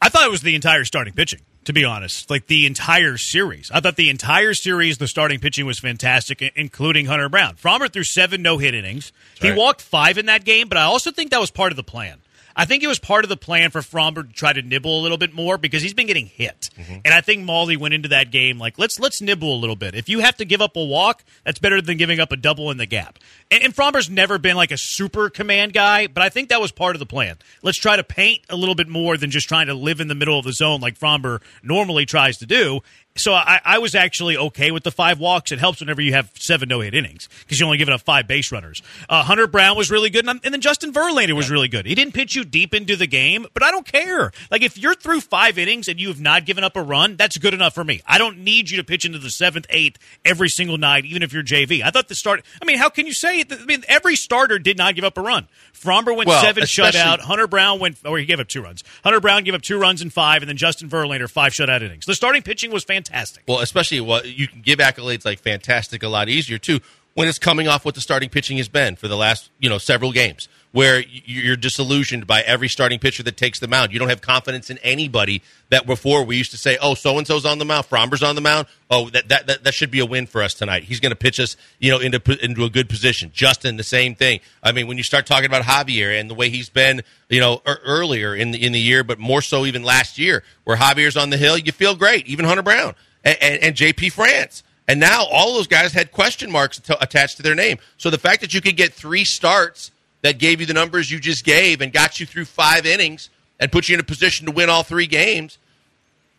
[0.00, 2.30] I thought it was the entire starting pitching, to be honest.
[2.30, 3.70] Like the entire series.
[3.70, 7.56] I thought the entire series, the starting pitching was fantastic, including Hunter Brown.
[7.56, 9.12] Framber threw seven no hit innings.
[9.40, 9.58] he right.
[9.58, 12.18] walked five in that game, but I also think that was part of the plan.
[12.56, 15.02] I think it was part of the plan for Framber to try to nibble a
[15.02, 16.70] little bit more because he's been getting hit.
[16.78, 17.00] Mm-hmm.
[17.04, 19.94] And I think Molly went into that game like let's let's nibble a little bit.
[19.94, 22.70] If you have to give up a walk, that's better than giving up a double
[22.70, 23.18] in the gap.
[23.50, 26.72] And, and Framber's never been like a super command guy, but I think that was
[26.72, 27.36] part of the plan.
[27.62, 30.14] Let's try to paint a little bit more than just trying to live in the
[30.14, 32.80] middle of the zone like Fromber normally tries to do.
[33.16, 35.52] So I, I was actually okay with the five walks.
[35.52, 38.26] It helps whenever you have seven no hit innings because you only give up five
[38.28, 38.82] base runners.
[39.08, 41.86] Uh, Hunter Brown was really good, and, and then Justin Verlander was really good.
[41.86, 44.32] He didn't pitch you deep into the game, but I don't care.
[44.50, 47.38] Like if you're through five innings and you have not given up a run, that's
[47.38, 48.02] good enough for me.
[48.06, 51.32] I don't need you to pitch into the seventh, eighth every single night, even if
[51.32, 51.82] you're JV.
[51.82, 52.44] I thought the start.
[52.60, 53.52] I mean, how can you say it?
[53.52, 55.48] I mean, every starter did not give up a run.
[55.74, 57.20] Framber went Well, seven especially- shutout.
[57.20, 58.84] Hunter Brown went, or he gave up two runs.
[59.04, 62.04] Hunter Brown gave up two runs in five, and then Justin Verlander five shutout innings.
[62.06, 63.05] The starting pitching was fantastic.
[63.46, 66.80] Well, especially what you can give accolades like fantastic a lot easier too
[67.14, 69.78] when it's coming off what the starting pitching has been for the last you know
[69.78, 73.94] several games where you're disillusioned by every starting pitcher that takes the mound.
[73.94, 77.26] You don't have confidence in anybody that before we used to say, oh, so and
[77.26, 78.66] so's on the mound, Framber's on the mound.
[78.90, 80.84] Oh, that, that that that should be a win for us tonight.
[80.84, 83.30] He's going to pitch us, you know, into into a good position.
[83.32, 84.40] Justin, the same thing.
[84.62, 87.62] I mean, when you start talking about Javier and the way he's been, you know,
[87.66, 91.16] er- earlier in the in the year, but more so even last year, where Javier's
[91.16, 92.26] on the hill, you feel great.
[92.26, 94.62] Even Hunter Brown and, and, and JP France.
[94.86, 97.78] And now all those guys had question marks to, attached to their name.
[97.96, 99.90] So the fact that you could get three starts
[100.26, 103.72] that gave you the numbers you just gave and got you through five innings and
[103.72, 105.58] put you in a position to win all three games,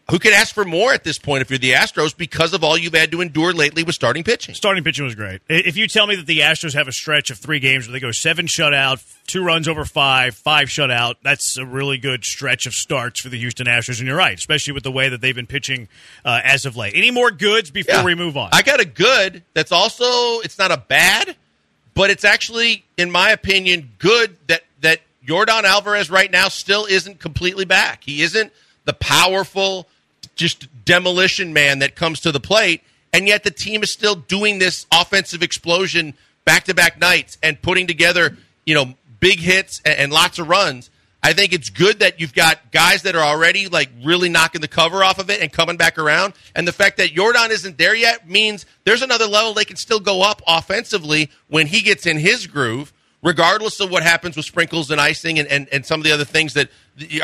[0.10, 2.78] who could ask for more at this point if you're the Astros because of all
[2.78, 4.56] you've had to endure lately with starting pitching?
[4.56, 5.42] Starting pitching was great.
[5.50, 8.00] If you tell me that the Astros have a stretch of three games where they
[8.00, 12.74] go seven shutout, two runs over five, five shutout, that's a really good stretch of
[12.74, 13.98] starts for the Houston Astros.
[14.00, 15.90] And you're right, especially with the way that they've been pitching
[16.24, 16.94] uh, as of late.
[16.96, 18.06] Any more goods before Yeah.
[18.06, 18.52] we move on?
[18.54, 21.36] I got a good that's also it's not a bad,
[21.98, 27.20] but it's actually, in my opinion, good that that Yordan Alvarez right now still isn't
[27.20, 28.04] completely back.
[28.04, 28.54] He isn't
[28.86, 29.88] the powerful,
[30.36, 34.60] just demolition man that comes to the plate, and yet the team is still doing
[34.60, 36.14] this offensive explosion
[36.46, 40.48] back to back nights and putting together, you know, big hits and, and lots of
[40.48, 40.92] runs.
[41.28, 44.68] I think it's good that you've got guys that are already like really knocking the
[44.70, 46.34] cover off of it and coming back around.
[46.56, 50.00] And the fact that Yordan isn't there yet means there's another level they can still
[50.00, 54.92] go up offensively when he gets in his groove, regardless of what happens with sprinkles
[54.92, 56.70] and icing and, and, and some of the other things that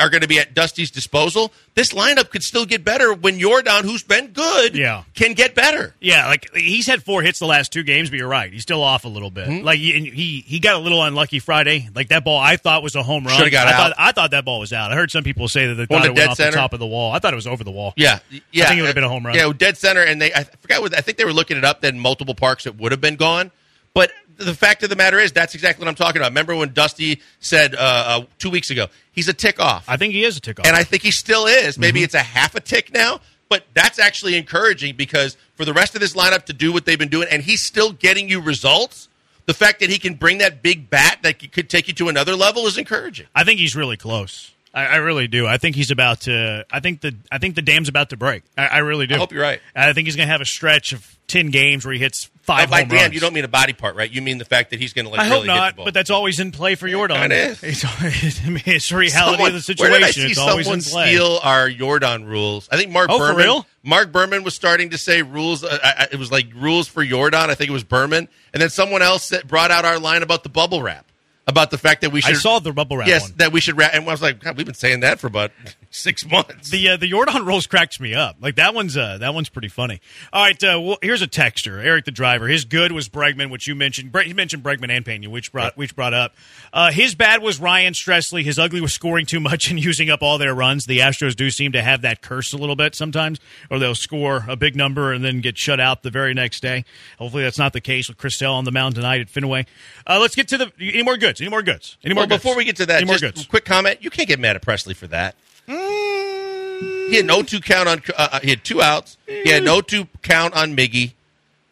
[0.00, 1.52] are going to be at Dusty's disposal.
[1.74, 5.02] This lineup could still get better when Yordan, who's been good, Yeah.
[5.14, 5.94] can get better.
[6.00, 8.82] Yeah, like he's had four hits the last two games, but you're right, he's still
[8.82, 9.48] off a little bit.
[9.48, 9.64] Mm-hmm.
[9.64, 11.88] Like he, he he got a little unlucky Friday.
[11.94, 13.50] Like that ball, I thought was a home run.
[13.50, 13.76] Got I out.
[13.76, 14.92] Thought, I thought that ball was out.
[14.92, 16.50] I heard some people say that they thought to it dead went off center?
[16.52, 17.12] the top of the wall.
[17.12, 17.94] I thought it was over the wall.
[17.96, 18.18] Yeah,
[18.52, 18.64] yeah.
[18.64, 19.34] I think it would have been a home run.
[19.34, 20.82] Yeah, dead center, and they I forgot.
[20.82, 21.80] What, I think they were looking it up.
[21.80, 23.50] Then multiple parks it would have been gone.
[23.92, 26.30] But the fact of the matter is, that's exactly what I'm talking about.
[26.30, 30.12] Remember when Dusty said uh, uh, two weeks ago, he's a tick off, I think
[30.14, 30.66] he is a tick off.
[30.66, 31.78] and I think he still is.
[31.78, 32.04] Maybe Mm-hmm.
[32.04, 36.00] it's a half a tick now, but that's actually encouraging because for the rest of
[36.00, 39.08] this lineup to do what they've been doing, and he's still getting you results.
[39.46, 42.34] The fact that he can bring that big bat that could take you to another
[42.34, 43.26] level is encouraging.
[43.34, 44.53] I think he's really close.
[44.74, 45.46] I, I really do.
[45.46, 46.66] I think he's about to.
[46.70, 47.14] I think the.
[47.30, 48.42] I think the dam's about to break.
[48.58, 49.14] I, I really do.
[49.14, 49.60] I hope you're right.
[49.74, 52.68] I think he's going to have a stretch of ten games where he hits five
[52.68, 53.14] Oh, by home damn, runs.
[53.14, 54.10] you don't mean a body part, right?
[54.10, 55.84] You mean the fact that he's going to like I really hope not, ball.
[55.84, 57.16] but that's always in play for Jordan.
[57.18, 57.62] Kinda is.
[57.62, 57.84] It's,
[58.44, 60.22] I mean, it's reality Someone- of the Where did I situation.
[60.22, 61.06] see It's always someone in play.
[61.14, 62.68] steal our Jordan rules?
[62.72, 63.66] I think Mark Oh, for real?
[63.84, 65.62] Mark Berman was starting to say rules.
[65.62, 67.48] Uh, I, it was like rules for Jordan.
[67.48, 70.48] I think it was Berman, and then someone else brought out our line about the
[70.48, 71.06] bubble wrap,
[71.46, 72.36] about the fact that we I should.
[72.38, 73.32] saw the bubble wrap Yes, one.
[73.36, 73.92] that we should wrap.
[73.94, 75.50] And I was like, God, we've been saying that for about
[75.90, 76.70] six months.
[76.70, 78.36] The uh, the Jordan rolls cracks me up.
[78.40, 80.00] Like that one's uh, that one's pretty funny.
[80.32, 81.78] All right, uh, well, here's a texture.
[81.80, 82.48] Eric the driver.
[82.48, 84.10] His good was Bregman, which you mentioned.
[84.12, 86.34] Bre- he mentioned Bregman and Peña, which brought which brought up.
[86.72, 88.42] Uh, his bad was Ryan Pressley.
[88.42, 90.86] His ugly was scoring too much and using up all their runs.
[90.86, 93.38] The Astros do seem to have that curse a little bit sometimes,
[93.70, 96.84] or they'll score a big number and then get shut out the very next day.
[97.18, 99.66] Hopefully, that's not the case with Chris Sale on the mound tonight at Fenway.
[100.06, 101.40] Uh, let's get to the any more goods.
[101.40, 101.96] Any more goods?
[102.04, 102.42] Any more Well, goods?
[102.42, 104.02] before we get to that, any just quick comment.
[104.02, 105.34] You can't get mad at Pressley for that.
[105.66, 108.02] He had no two count on.
[108.16, 109.16] Uh, uh, he had two outs.
[109.26, 111.12] He had no two count on Miggy.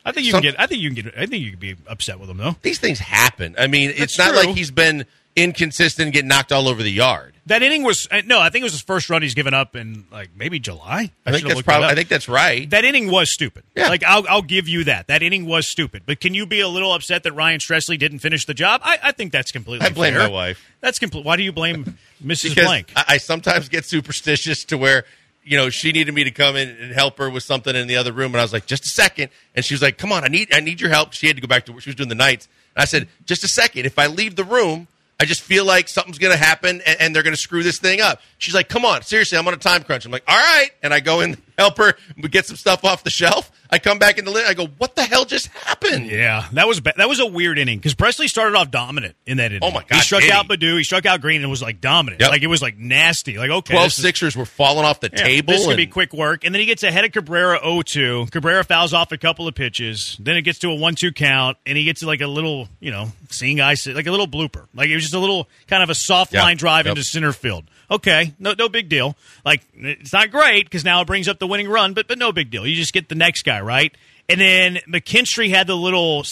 [0.05, 0.61] I think you Some- can get.
[0.61, 1.14] I think you can get.
[1.16, 2.57] I think you can be upset with him though.
[2.62, 3.55] These things happen.
[3.59, 4.37] I mean, it's not true.
[4.38, 7.33] like he's been inconsistent and getting knocked all over the yard.
[7.47, 8.38] That inning was uh, no.
[8.38, 11.11] I think it was his first run he's given up in like maybe July.
[11.27, 11.88] I think that's probably.
[11.88, 12.71] I think that's right.
[12.71, 13.64] that inning was stupid.
[13.75, 13.88] Yeah.
[13.88, 15.09] Like I'll, I'll give you that.
[15.09, 16.05] That inning was stupid.
[16.07, 18.81] But can you be a little upset that Ryan Pressley didn't finish the job?
[18.85, 19.87] I, I think that's completely.
[19.87, 20.23] I blame fair.
[20.23, 20.64] my wife.
[20.81, 21.25] That's complete.
[21.25, 22.51] Why do you blame Mrs.
[22.51, 22.92] because Blank?
[22.95, 25.05] I, I sometimes get superstitious to where
[25.42, 27.97] you know she needed me to come in and help her with something in the
[27.97, 30.23] other room, and I was like, just a second, and she was like, come on,
[30.23, 31.12] I need I need your help.
[31.12, 31.83] She had to go back to work.
[31.83, 33.85] She was doing the nights, and I said, just a second.
[33.85, 34.87] If I leave the room.
[35.23, 37.79] I just feel like something's going to happen and, and they're going to screw this
[37.79, 38.20] thing up.
[38.39, 40.93] She's like, "Come on, seriously, I'm on a time crunch." I'm like, "All right," and
[40.93, 41.94] I go in help her
[42.30, 43.50] get some stuff off the shelf.
[43.70, 44.46] I come back in the lit.
[44.46, 46.07] I go, what the hell just happened?
[46.07, 49.38] Yeah, that was ba- that was a weird inning because Pressley started off dominant in
[49.38, 49.61] that inning.
[49.62, 52.20] Oh, my god, He struck out Baddoo, he struck out Greene, and was like dominant.
[52.20, 52.30] Yep.
[52.30, 53.38] Like it was like nasty.
[53.38, 55.53] Like okay, 12 this is- Sixers were falling off the Yeah, table.
[55.55, 58.30] This is gonna be quick work, and then he gets ahead of Cabrera 0-2.
[58.30, 60.18] Cabrera fouls off a couple of pitches.
[60.20, 63.11] Then it gets to a one-two count, and he gets like a little, you know,
[63.30, 64.66] seeing eye, like a little blooper.
[64.74, 66.42] Like it was just a little kind of a soft Yeah.
[66.42, 66.92] line drive Yep.
[66.96, 67.64] into center field.
[67.91, 69.16] Okay, no, no big deal.
[69.45, 72.33] Like it's not great because now it brings up the winning run, but but no
[72.33, 72.66] big deal.
[72.66, 73.95] You just get the next guy right,
[74.28, 76.24] and then McKinstry had the little.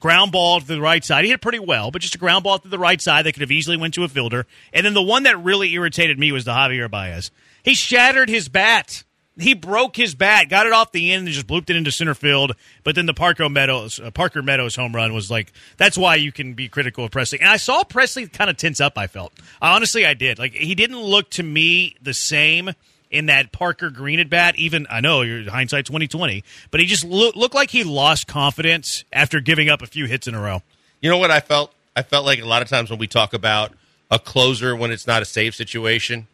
[0.00, 1.24] Ground ball to the right side.
[1.24, 3.40] He hit pretty well, but just a ground ball to the right side that could
[3.40, 4.46] have easily went to a fielder.
[4.72, 7.30] And then the one that really irritated me was the Javier Baez.
[7.62, 9.04] He shattered his bat.
[9.36, 12.14] He broke his bat, got it off the end, and just blooped it into center
[12.14, 12.52] field.
[12.84, 16.30] But then the Parker Meadows, uh, Parker Meadows home run was like that's why you
[16.30, 17.40] can be critical of Pressley.
[17.40, 18.96] And I saw Pressley kind of tense up.
[18.96, 20.38] I felt honestly, I did.
[20.38, 22.70] Like he didn't look to me the same
[23.10, 24.56] in that Parker Green at bat.
[24.56, 28.28] Even I know your hindsight twenty twenty, but he just loo- looked like he lost
[28.28, 30.62] confidence after giving up a few hits in a row.
[31.00, 31.72] You know what I felt?
[31.96, 33.72] I felt like a lot of times when we talk about
[34.10, 36.28] a closer when it's not a save situation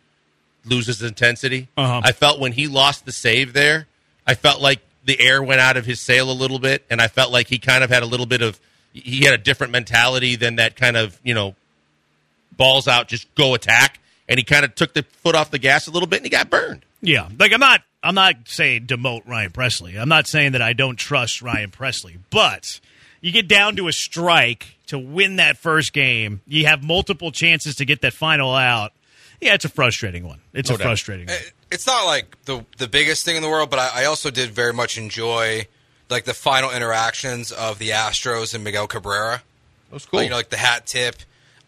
[0.65, 1.69] loses intensity.
[1.77, 2.01] Uh-huh.
[2.05, 3.87] I felt when he lost the save there,
[4.27, 7.09] I felt like the air went out of his sail a little bit, and I
[7.09, 8.61] felt like he kind of had a little bit of
[8.93, 11.55] he had a different mentality than that kind of you know
[12.57, 15.87] balls out, just go attack, and he kind of took the foot off the gas
[15.87, 16.85] a little bit, and he got burned.
[17.01, 19.97] Yeah, like I'm not I'm not saying demote Ryan Pressley.
[19.97, 22.81] I'm not saying that I don't trust Ryan Pressley, but
[23.21, 26.41] you get down to a strike to win that first game.
[26.47, 28.93] You have multiple chances to get that final out.
[29.41, 30.41] Yeah, it's a frustrating one.
[30.53, 30.85] It's No a doubt.
[30.85, 31.43] frustrating eh, one.
[31.71, 34.51] It's not like the the biggest thing in the world, but I, I also did
[34.51, 35.67] very much enjoy
[36.11, 39.43] like the final interactions of the Astros and Miguel Cabrera.
[39.89, 40.19] That was cool.
[40.19, 41.17] Like, you know, like the hat tip.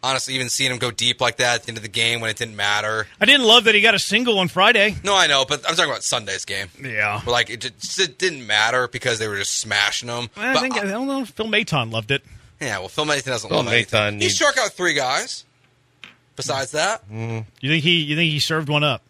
[0.04, 2.28] Honestly, even seeing him go deep like that at the end of the game when
[2.28, 3.06] it didn't matter.
[3.20, 4.96] I didn't love that he got a single on Friday.
[5.04, 6.66] No, I know, but I'm talking about Sunday's game.
[6.82, 7.20] Yeah.
[7.20, 10.28] Where, like it just it didn't matter because they were just smashing them.
[10.36, 11.24] I But think I don't know.
[11.24, 12.24] Phil Maton loved it.
[12.60, 14.18] yeah, well, Phil Maton doesn't Phil love anything.
[14.18, 15.44] Maton He struck out three guys.
[16.36, 18.00] Besides that, You think he?
[18.02, 19.02] You think he served one up?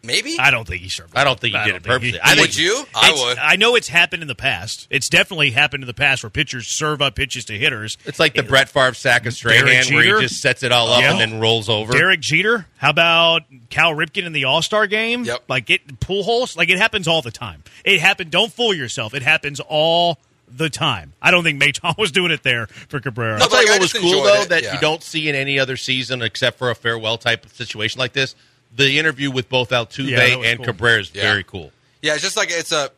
[0.00, 1.14] maybe I don't think he served.
[1.16, 2.20] I don't think he did it think purposely.
[2.22, 2.84] I would you?
[2.94, 3.36] I would.
[3.38, 4.86] I know it's happened in the past.
[4.90, 7.98] It's definitely happened in the past where pitchers serve up pitches to hitters.
[8.06, 10.20] It's like the Brett Favre sack of Strahan, Derek where Jeter?
[10.20, 11.10] he just sets it all up Yeah.
[11.10, 11.92] and then rolls over.
[11.92, 12.66] Derek Jeter.
[12.78, 15.24] How about Cal Ripken in the All Star game?
[15.24, 15.44] Yep.
[15.48, 16.56] Like it pool holes.
[16.56, 17.64] Like it happens all the time.
[17.84, 18.30] It happened.
[18.30, 19.12] Don't fool yourself.
[19.14, 20.18] It happens all
[20.50, 21.12] the time.
[21.20, 23.38] I don't think Maton was doing it there for Cabrera.
[23.38, 24.74] No, I'll tell you what was cool though it, that yeah.
[24.74, 28.12] you don't see in any other season except for a farewell type of situation like
[28.12, 28.34] this.
[28.74, 30.66] The interview with both Altuve Yeah, and cool.
[30.66, 31.22] Cabrera is Yeah.
[31.22, 31.72] very cool.
[32.02, 32.90] Yeah, it's just like it's a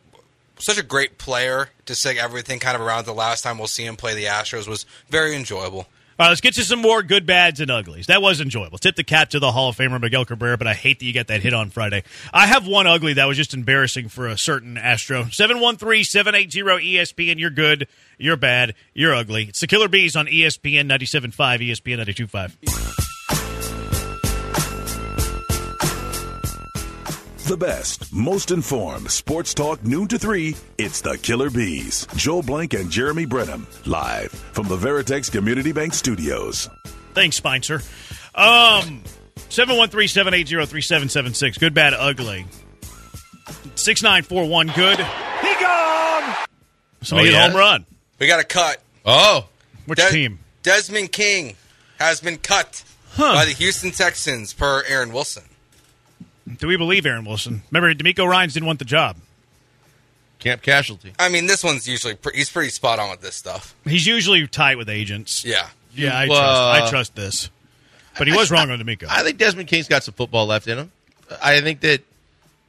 [0.59, 3.85] such a great player to say everything kind of around the last time we'll see
[3.85, 5.87] him play the Astros was very enjoyable.
[6.29, 8.07] Let's get to some more good, bads, and uglies.
[8.07, 8.77] That was enjoyable.
[8.77, 11.13] Tip the cap to the Hall of Famer Miguel Cabrera, but I hate that you
[11.13, 12.03] got that hit on Friday.
[12.33, 15.23] I have one ugly that was just embarrassing for a certain Astro.
[15.23, 17.39] 713-780-ESPN.
[17.39, 17.87] You're good.
[18.17, 18.75] You're bad.
[18.93, 19.45] You're ugly.
[19.45, 23.10] It's the Killer Bees on ESPN 97.5, ESPN 92.5.
[27.51, 30.55] The best, most informed sports talk noon to 3.
[30.77, 32.07] It's the Killer Bees.
[32.15, 33.67] Joel Blank and Jeremy Branham.
[33.85, 36.69] Live from the Veritex Community Bank Studios.
[37.13, 37.83] Thanks, Spincer.
[38.35, 39.03] Um,
[39.49, 41.59] 713-780-3776.
[41.59, 42.45] Good, bad, ugly.
[43.75, 44.99] 6941, good.
[44.99, 46.35] He gone!
[47.01, 47.47] Somebody Oh, a yeah?
[47.49, 47.85] home run.
[48.17, 48.77] We got a cut.
[49.05, 49.49] Oh,
[49.87, 50.39] Which Des- team?
[50.63, 51.57] Desmond King
[51.99, 52.81] has been cut
[53.17, 55.43] by the Houston Texans per Aaron Wilson.
[56.59, 57.63] Do we believe Aaron Wilson?
[57.71, 59.17] Remember, DeMeco Ryans didn't want the job.
[60.39, 61.13] camp casualty.
[61.19, 63.75] I mean, this one's usually pre- he's pretty spot on with this stuff.
[63.85, 65.45] He's usually tight with agents.
[65.45, 65.67] Yeah.
[65.93, 67.49] Yeah, I You, trust, uh, I trust this.
[68.17, 69.07] But he was wrong on DeMeco.
[69.09, 70.91] I think Desmond King's got some football left in him.
[71.41, 72.01] I think that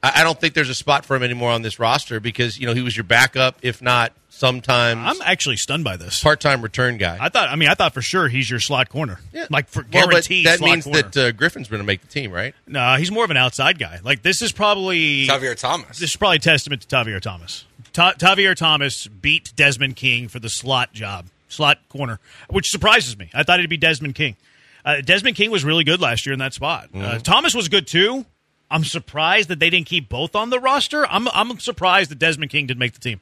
[0.01, 2.65] I I don't think there's a spot for him anymore on this roster because you
[2.65, 6.21] know he was your backup, if not sometimes I'm actually stunned by this.
[6.21, 7.17] part-time return guy.
[7.19, 7.49] I thought.
[7.49, 9.19] I mean, I thought for sure he's your slot corner.
[9.31, 9.47] Yeah.
[9.49, 10.45] Like for Well, but guaranteed.
[10.45, 11.01] that slot means corner.
[11.03, 12.53] that uh, Griffin's going to make the team, right?
[12.67, 13.99] no, he's more of an outside guy.
[14.03, 15.99] Like this is probably Xavier Thomas.
[15.99, 17.65] This is probably a testament to Tavierre Thomas.
[17.93, 22.19] Ta- Tavierre Thomas beat Desmond King for the slot job, slot corner,
[22.49, 23.29] which surprises me.
[23.33, 24.35] I thought it'd be Desmond King.
[24.83, 26.89] Uh, Desmond King was really good last year in that spot.
[26.93, 28.25] Uh, Thomas was good too.
[28.71, 31.05] I'm surprised that they didn't keep both on the roster.
[31.07, 33.21] I'm I'm surprised that Desmond King didn't make the team.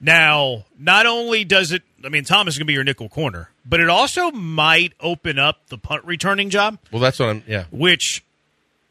[0.00, 3.50] Now, not only does it, I mean, Thomas is going to be your nickel corner,
[3.64, 7.42] but it also might open up the punt returning job Well, that's what I'm.
[7.46, 8.24] Yeah, which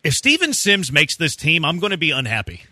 [0.04, 2.64] if Steven Sims makes this team, I'm going to be unhappy.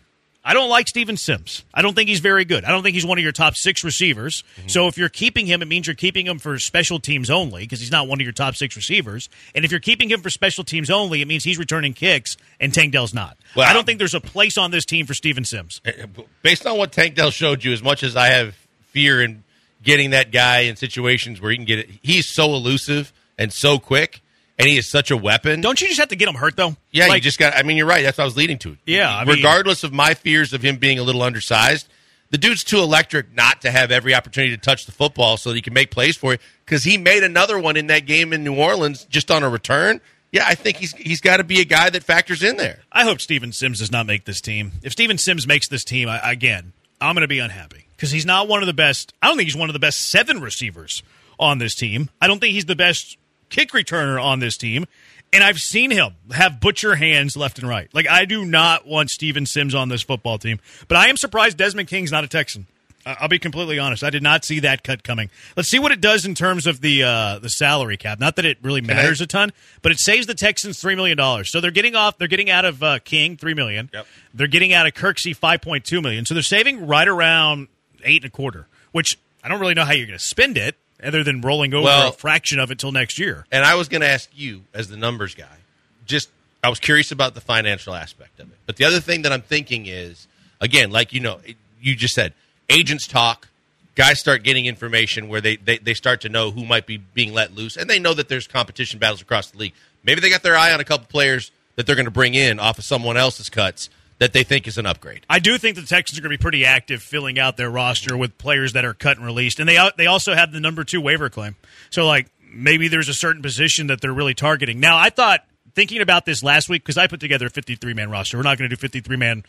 [0.47, 1.65] I don't like Steven Sims.
[1.73, 2.63] I don't think he's very good.
[2.63, 4.45] I don't think he's one of your top six receivers.
[4.55, 4.69] Mm-hmm.
[4.69, 7.81] So if you're keeping him, it means you're keeping him for special teams only because
[7.81, 9.27] he's not one of your top six receivers.
[9.53, 12.73] And if you're keeping him for special teams only, it means he's returning kicks and
[12.73, 13.37] Tank Dell's not.
[13.57, 15.81] Well, I don't think there's a place on this team for Steven Sims.
[15.83, 16.05] Eh, eh,
[16.43, 18.55] based on what Tank Dell showed you, as much as I have
[18.91, 19.43] fear in
[19.83, 23.79] getting that guy in situations where he can get it, he's so elusive and so
[23.79, 24.21] quick
[24.57, 25.61] and he is such a weapon.
[25.61, 26.75] Don't you just have to get him hurt though?
[26.91, 27.55] Yeah, like, you just got.
[27.55, 28.03] I mean, you're right.
[28.03, 28.77] That's what I was leading to.
[28.85, 31.87] Yeah, I regardless mean, of my fears of him being a little undersized,
[32.29, 35.55] the dude's too electric not to have every opportunity to touch the football so that
[35.55, 36.39] he can make plays for you.
[36.65, 40.01] Because he made another one in that game in New Orleans just on a return.
[40.31, 42.79] Yeah, I think he's he's got to be a guy that factors in there.
[42.91, 44.73] I hope Steven Sims does not make this team.
[44.83, 48.25] If Steven Sims makes this team, I, again, I'm going to be unhappy because he's
[48.25, 49.13] not one of the best.
[49.21, 51.01] I don't think he's one of the best seven receivers
[51.39, 52.09] on this team.
[52.21, 53.17] I don't think he's the best
[53.49, 54.85] kick returner on this team.
[55.33, 57.93] And I've seen him have butcher hands left and right.
[57.93, 61.57] Like I do not want Steven Sims on this football team, but I am surprised
[61.57, 62.65] Desmond King's not a Texan.
[63.05, 64.03] I'll be completely honest.
[64.03, 65.29] I did not see that cut coming.
[65.55, 68.19] Let's see what it does in terms of the uh, the salary cap.
[68.19, 71.17] Not that it really matters I, a ton, but it saves the Texans three million
[71.17, 71.51] dollars.
[71.51, 72.17] So they're getting off.
[72.17, 73.89] They're getting out of uh, King three million.
[73.93, 74.07] Yep.
[74.33, 76.25] They're getting out of Kirksey five point two million.
[76.25, 77.67] So they're saving right around
[78.03, 78.67] eight and a quarter.
[78.91, 81.85] Which I don't really know how you're going to spend it other than rolling over
[81.85, 83.45] well, a fraction of it till next year.
[83.51, 85.57] And I was going to ask you, as the numbers guy,
[86.05, 86.29] just
[86.63, 88.57] I was curious about the financial aspect of it.
[88.65, 90.27] But the other thing that I'm thinking is,
[90.59, 91.39] again, like you know,
[91.81, 92.33] you just said,
[92.69, 93.47] agents talk,
[93.95, 97.33] guys start getting information where they, they, they start to know who might be being
[97.33, 99.73] let loose, and they know that there's competition battles across the league.
[100.03, 102.59] Maybe they got their eye on a couple players that they're going to bring in
[102.59, 103.89] off of someone else's cuts
[104.19, 105.25] that they think is an upgrade.
[105.29, 108.17] I do think the Texans are going to be pretty active filling out their roster
[108.17, 111.01] with players that are cut and released, and they they also have the number two
[111.01, 111.55] waiver claim.
[111.89, 114.79] So like maybe there's a certain position that they're really targeting.
[114.79, 115.41] Now I thought
[115.75, 118.37] thinking about this last week because I put together a 53 man roster.
[118.37, 119.43] We're not going to do 53 man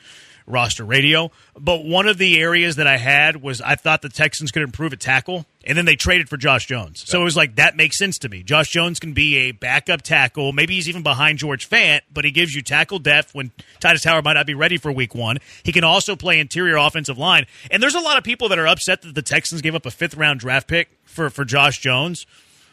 [0.49, 1.31] roster radio.
[1.59, 4.93] But one of the areas that I had was I thought the Texans could improve
[4.93, 7.05] at tackle, and then they traded for Josh Jones.
[7.07, 8.43] So it was like that makes sense to me.
[8.43, 10.53] Josh Jones can be a backup tackle.
[10.53, 14.25] Maybe he's even behind George Fant, but he gives you tackle depth when Tytus Howard
[14.25, 15.39] might not be ready for week one.
[15.63, 17.47] He can also play interior offensive line.
[17.71, 19.91] And there's a lot of people that are upset that the Texans gave up a
[19.91, 22.27] fifth round draft pick for, for Josh Jones.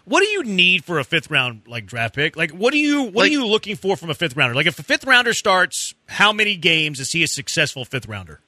[0.05, 2.37] What do you need for a fifth round like draft pick?
[2.37, 4.55] Like what do you what like, are you looking for from a fifth rounder?
[4.55, 8.39] Like if a fifth rounder starts, how many games is he a successful fifth rounder?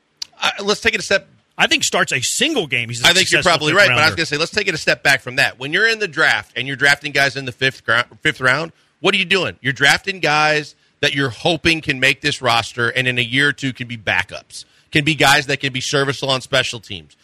[0.41, 1.27] Uh, let's take it a step.
[1.57, 2.89] I think starts a single game.
[2.89, 3.03] He's.
[3.03, 3.95] I think you're probably right, rounder.
[3.95, 5.57] but I was going to say let's take it a step back from that.
[5.57, 7.81] When you're in the draft and you're drafting guys in the fifth
[8.21, 9.57] fifth round, what are you doing?
[9.61, 13.53] You're drafting guys that you're hoping can make this roster, and in a year or
[13.53, 17.17] two can be backups, can be guys that can be serviceable on special teams.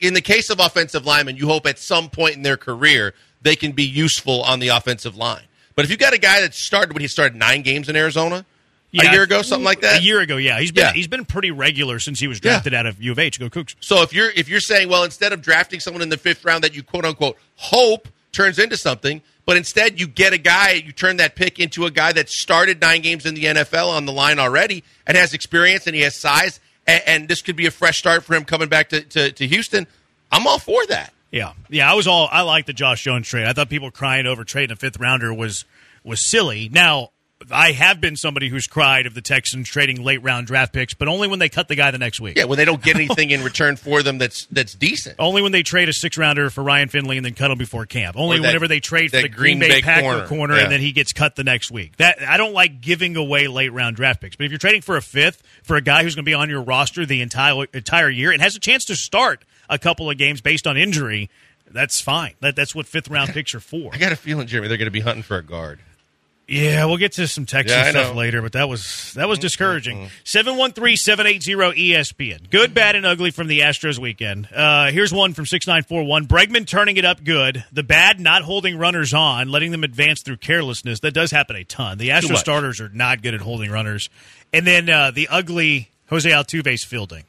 [0.00, 3.56] In the case of offensive linemen, you hope at some point in their career they
[3.56, 5.44] can be useful on the offensive line.
[5.74, 8.44] But if you've got a guy that started when he started nine games in Arizona
[8.90, 10.00] yeah, a year ago, something like that.
[10.00, 10.92] A year ago, yeah, he's been yeah.
[10.92, 12.80] he's been pretty regular since he was drafted yeah.
[12.80, 13.38] out of U of H.
[13.38, 13.76] Go Cougs.
[13.80, 16.64] So if you're if you're saying, well, instead of drafting someone in the fifth round
[16.64, 20.92] that you quote unquote hope turns into something, but instead you get a guy, you
[20.92, 24.12] turn that pick into a guy that started nine games in the NFL on the
[24.12, 27.70] line already and has experience and he has size, and, and this could be a
[27.70, 29.86] fresh start for him coming back to, to, to Houston.
[30.32, 31.12] I'm all for that.
[31.30, 31.90] Yeah, yeah.
[31.90, 33.46] I was all I like the Josh Jones trade.
[33.46, 35.64] I thought people crying over trading a fifth rounder was
[36.02, 36.68] was silly.
[36.68, 37.10] Now
[37.50, 41.08] I have been somebody who's cried of the Texans trading late round draft picks, but
[41.08, 42.36] only when they cut the guy the next week.
[42.36, 45.16] Yeah, when they don't get anything in return for them that's that's decent.
[45.18, 47.86] Only when they trade a six rounder for Ryan Finley and then cut him before
[47.86, 48.16] camp.
[48.18, 50.64] Only that, whenever they trade for the Green, Bay, Bay Packer corner, corner yeah.
[50.64, 51.96] and then he gets cut the next week.
[51.96, 54.36] That I don't like giving away late round draft picks.
[54.36, 56.50] But if you're trading for a fifth for a guy who's going to be on
[56.50, 60.18] your roster the entire entire year and has a chance to start a couple of
[60.18, 61.30] games based on injury,
[61.70, 62.34] that's fine.
[62.40, 63.94] That, that's what fifth round picks are for.
[63.94, 65.80] I got a feeling, Jeremy, they're going to be hunting for a guard.
[66.50, 70.10] Yeah, we'll get to some Texas yeah, stuff later, but that was that was discouraging.
[70.24, 72.50] Seven one three seven eight zero ESPN.
[72.50, 74.48] Good, bad, and ugly from the Astros weekend.
[74.52, 76.26] Uh, here's one from six nine four one.
[76.26, 77.64] Bregman turning it up good.
[77.70, 80.98] The bad not holding runners on, letting them advance through carelessness.
[81.00, 81.98] That does happen a ton.
[81.98, 84.10] The Astros starters are not good at holding runners.
[84.52, 87.22] And then uh, the ugly Jose Altuve's fielding.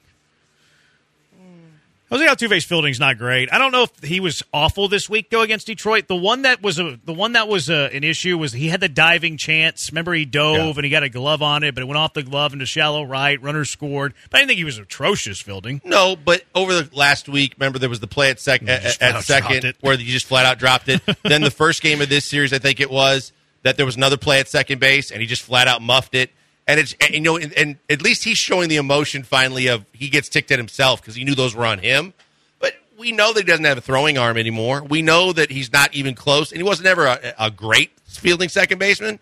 [2.12, 3.52] Jose Altuve's fielding's not great.
[3.54, 6.10] I don't know if he was awful this week though against Detroit.
[6.10, 8.82] The one that was a the one that was a, an issue was he had
[8.82, 9.90] the diving chance.
[9.94, 10.74] Remember he dove yeah.
[10.76, 13.04] and he got a glove on it, but it went off the glove into shallow
[13.04, 13.42] right.
[13.42, 15.80] Runner scored, but I didn't think he was atrocious fielding.
[15.86, 19.24] No, but over the last week, remember there was the play at, sec- at, at
[19.24, 21.02] second where he just flat out dropped it.
[21.24, 23.32] then the first game of this series, I think it was
[23.64, 26.32] that there was another play at second base and he just flat out muffed it
[26.72, 29.86] and it's and, you know, and, and, at least he's showing the emotion finally of
[29.92, 32.14] he gets ticked at himself because he knew those were on him.
[32.60, 34.82] But we know that he doesn't have a throwing arm anymore.
[34.82, 38.48] We know that he's not even close, and he wasn't ever a, a great fielding
[38.48, 39.20] second baseman.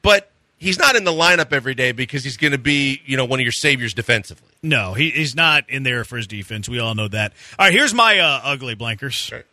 [0.00, 3.26] But he's not in the lineup every day because he's going to be, you know,
[3.26, 4.48] one of your saviors defensively.
[4.62, 6.66] No, he, he's not in there for his defense.
[6.66, 7.34] We all know that.
[7.58, 9.30] All right, here's my uh, ugly blankers.
[9.30, 9.44] Right.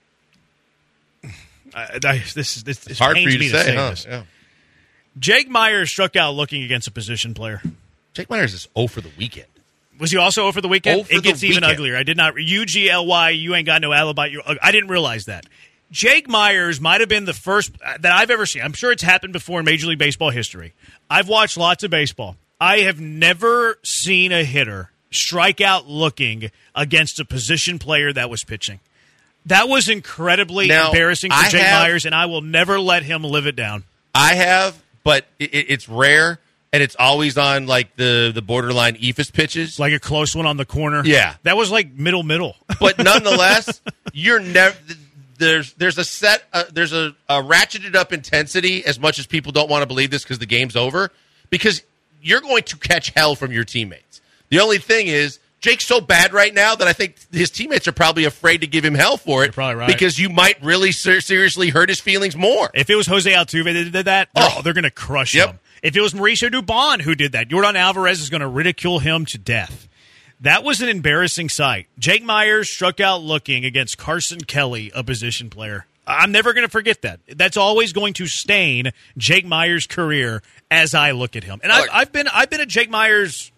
[1.75, 3.89] I, I, this is this, this hard for you me to say, huh?
[3.89, 4.05] this.
[4.05, 4.23] Yeah.
[5.19, 7.61] Jake Meyers struck out looking against a position player.
[8.13, 9.47] Jake Meyers is 0 for the weekend.
[9.99, 11.07] Was he also over the weekend?
[11.07, 11.71] For it gets even weekend.
[11.73, 11.95] uglier.
[11.97, 12.35] I did not.
[12.37, 13.29] U G L Y.
[13.29, 14.25] You ain't got no alibi.
[14.27, 15.45] You, I didn't realize that.
[15.91, 18.63] Jake Meyers might have been the first uh, that I've ever seen.
[18.63, 20.73] I'm sure it's happened before in Major League Baseball history.
[21.09, 22.35] I've watched lots of baseball.
[22.59, 28.43] I have never seen a hitter strike out looking against a position player that was
[28.43, 28.79] pitching.
[29.45, 33.03] That was incredibly Now, embarrassing for I Jake have- Myers, and I will never let
[33.03, 33.83] him live it down.
[34.15, 36.39] I have, but it, it- it's rare,
[36.71, 39.79] and it's always on like the the borderline ephus pitches.
[39.79, 41.03] Like a close one on the corner.
[41.05, 41.35] Yeah.
[41.43, 42.55] That was like middle middle.
[42.79, 43.81] but nonetheless,
[44.13, 44.75] you're never
[45.37, 49.51] there's there's a set uh, there's a, a ratcheted up intensity as much as people
[49.51, 51.11] don't want to believe this because the game's over
[51.49, 51.83] because
[52.21, 54.21] you're going to catch hell from your teammates.
[54.49, 57.93] The only thing is Jake's so bad right now that I think his teammates are
[57.93, 59.53] probably afraid to give him hell for it.
[59.53, 59.87] probably right.
[59.87, 62.69] because you might really ser- seriously hurt his feelings more.
[62.73, 64.61] If it was Jose Altuve that did that, they're, Oh.
[64.61, 65.47] they're going to crush Yep.
[65.49, 65.59] him.
[65.81, 69.25] If it was Mauricio Dubon who did that, Yordan Alvarez is going to ridicule him
[69.27, 69.87] to death.
[70.41, 71.87] That was an embarrassing sight.
[71.97, 75.85] Jake Meyers struck out looking against Carson Kelly, a position player.
[76.05, 77.21] I'm never going to forget that.
[77.37, 81.61] That's always going to stain Jake Meyers' career as I look at him.
[81.63, 83.52] And I've, I've been I've been a Jake Meyers.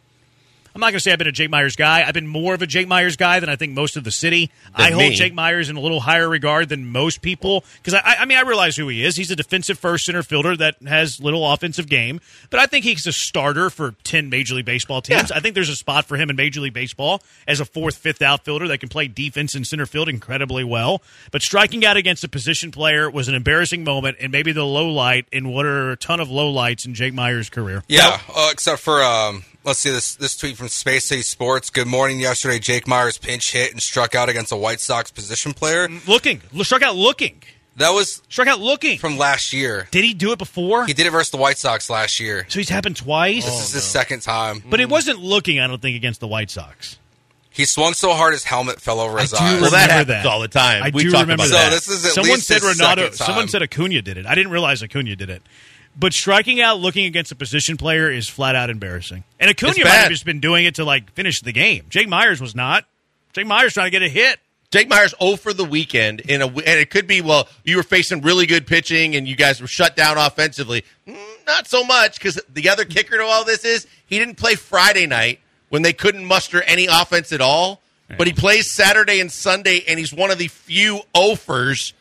[0.76, 2.05] I'm not going to say I've been a Jake Meyers guy.
[2.05, 4.51] I've been more of a Jake Meyers guy than I think most of the city.
[4.73, 5.15] I hold me.
[5.15, 8.41] Jake Meyers in a little higher regard than most people because I, I mean I
[8.41, 9.15] realize who he is.
[9.15, 12.19] He's a defensive first center fielder that has little offensive game,
[12.49, 15.30] but I think he's a starter for ten Major League Baseball teams.
[15.30, 15.38] Yeah.
[15.38, 18.21] I think there's a spot for him in Major League Baseball as a fourth, fifth
[18.21, 21.01] outfielder that can play defense and center field incredibly well.
[21.32, 24.89] But striking out against a position player was an embarrassing moment and maybe the low
[24.89, 27.82] light in what are a ton of low lights in Jake Meyers' career.
[27.88, 31.70] Yeah, uh, except for um, let's see this this tweet from Space City Sports.
[31.70, 32.20] Good morning.
[32.20, 35.88] Yesterday, Jake Meyers pinch hit and struck out against a White Sox position player.
[35.88, 37.41] Mm, looking, struck out looking,
[37.78, 38.97] That was struck out looking.
[38.97, 39.88] from last year.
[39.91, 40.86] Did he do it before?
[40.86, 42.45] He did it versus the White Sox last year.
[42.47, 43.45] so he's happened twice.
[43.45, 44.63] This is his oh, second time.
[44.70, 46.97] But it wasn't looking, I don't think, against the White Sox.
[47.49, 49.61] He swung so hard his helmet fell over his do eyes.
[49.61, 50.26] well, that remember happens that.
[50.26, 50.84] all the time.
[50.84, 51.70] I we do talk remember about So that.
[51.72, 53.03] this is at someone least said his Renato.
[53.03, 53.13] time.
[53.13, 54.26] Someone said Acuna did it.
[54.26, 55.41] I didn't realize Acuna did it.
[55.97, 59.23] But striking out, looking against a position player is flat out embarrassing.
[59.39, 61.85] And Acuna might have just been doing it to like finish the game.
[61.89, 62.85] Jake Meyers was not.
[63.33, 64.39] Jake Meyers trying to get a hit.
[64.71, 67.83] Jake Meyers 0 for the weekend in a, and it could be well you were
[67.83, 70.83] facing really good pitching and you guys were shut down offensively.
[71.07, 71.17] Mm,
[71.47, 75.05] Not so much because the other kicker to all this is he didn't play Friday
[75.07, 75.39] night
[75.69, 77.81] when they couldn't muster any offense at all.
[78.17, 81.94] But he plays Saturday and Sunday, and he's one of the few offers,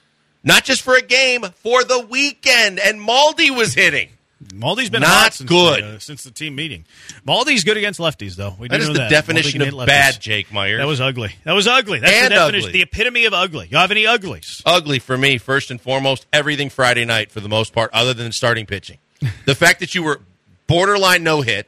[0.45, 2.79] not just for a game, for the weekend.
[2.79, 4.11] And Maldi was hitting.
[4.49, 5.83] Maldi's been Not hot since good.
[5.83, 6.85] The, uh, since the team meeting.
[7.27, 8.55] Maldi's good against lefties, though.
[8.59, 9.11] We That is the that.
[9.11, 10.21] definition of bad.
[10.21, 10.77] Jake Meyer.
[10.77, 11.35] That was ugly.
[11.45, 12.01] That was ugly.
[12.01, 12.73] That's And the definition, ugly.
[12.73, 13.69] the epitome of ugly.
[13.71, 14.61] You have any uglies?
[14.67, 18.33] ugly for me first and foremost everything friday night for the most part other than
[18.33, 18.99] starting pitching
[19.47, 20.21] the fact that you were
[20.67, 21.67] borderline no hit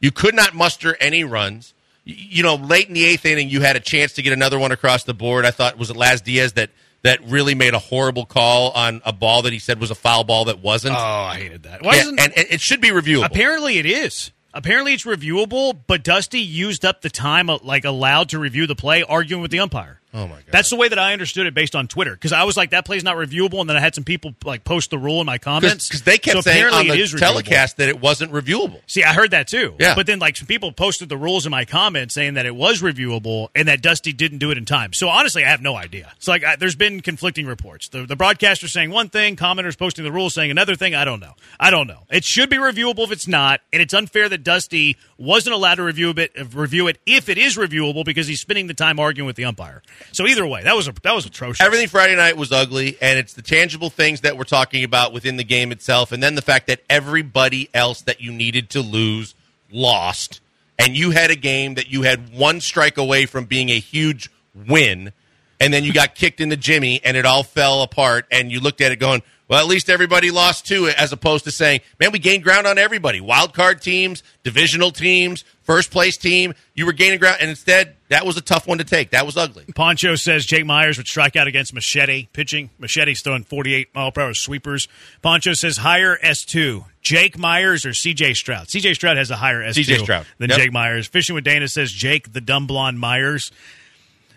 [0.00, 1.72] you could not muster any runs
[2.04, 4.72] you know late in the eighth inning you had a chance to get another one
[4.72, 6.70] across the board i thought was it Laz diaz that
[7.02, 10.24] that really made a horrible call on a ball that he said was a foul
[10.24, 11.82] ball that wasn't Oh, I hated that.
[11.82, 14.30] Why Yeah, isn't- and, it should be reviewable Apparently, it is.
[14.54, 15.78] Apparently, it's reviewable.
[15.86, 19.50] But Dusty used up the time uh, like allowed to review the play, arguing with
[19.50, 20.00] the umpire.
[20.14, 20.44] Oh, my God.
[20.50, 22.12] That's the way that I understood it based on Twitter.
[22.12, 24.64] Because I was like, that play's not reviewable, and then I had some people like
[24.64, 27.18] post the rule in my comments because they kept So saying on the is reviewable.
[27.18, 29.74] telecast that it wasn't reviewable See, I heard that too.
[29.78, 29.94] Yeah.
[29.94, 32.82] But then, like, some people posted the rules in my comments saying that it was
[32.82, 34.92] reviewable and that Dusty didn't do it in time.
[34.92, 36.12] So honestly, I have no idea.
[36.18, 37.88] So like, I, there's been conflicting reports.
[37.88, 40.94] The, the broadcaster saying one thing, commenters posting the rules saying another thing.
[40.94, 41.32] I don't know.
[41.58, 42.00] I don't know.
[42.10, 45.82] It should be reviewable if it's not, and it's unfair that Dusty wasn't allowed to
[45.82, 46.32] review it.
[46.54, 49.82] Review it if it is reviewable because he's spending the time arguing with the umpire.
[50.12, 51.64] So either way, that was a, that was atrocious.
[51.64, 55.36] Everything Friday night was ugly, and it's the tangible things that we're talking about within
[55.36, 59.34] the game itself, and then the fact that everybody else that you needed to lose
[59.70, 60.40] lost,
[60.78, 64.30] and you had a game that you had one strike away from being a huge
[64.68, 65.12] win,
[65.60, 68.60] and then you got kicked in the Jimmy, and it all fell apart, and you
[68.60, 69.22] looked at it going,
[69.52, 72.66] well, at least everybody lost to it, as opposed to saying, man, we gained ground
[72.66, 73.20] on everybody.
[73.20, 78.24] Wild card teams, divisional teams, first place team, you were gaining ground, and instead, that
[78.24, 79.10] was a tough one to take.
[79.10, 79.66] That was ugly.
[79.74, 82.70] Poncho says Jake Meyers would strike out against Machete pitching.
[82.78, 84.88] Machete's throwing 48 mile per hour sweepers.
[85.20, 86.86] Poncho says higher S2.
[87.02, 88.68] Jake Meyers or CJ Stroud?
[88.68, 90.26] CJ Stroud has a higher S2 CJ Stroud.
[90.38, 90.58] than Yep.
[90.60, 91.06] Jake Meyers.
[91.08, 93.52] Fishing with Dana says Jake the dumb blonde Meyers.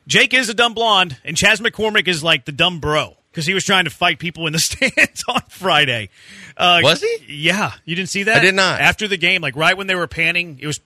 [0.07, 3.15] Jake is a dumb blonde, and Chas McCormick is like the dumb bro.
[3.35, 6.07] Because he was trying to fight people in the stands on Friday.
[6.55, 7.17] Uh, Was he?
[7.27, 8.37] Yeah, you didn't see that.
[8.37, 8.79] I did not.
[8.79, 10.79] After the game, like right when they were panning, it was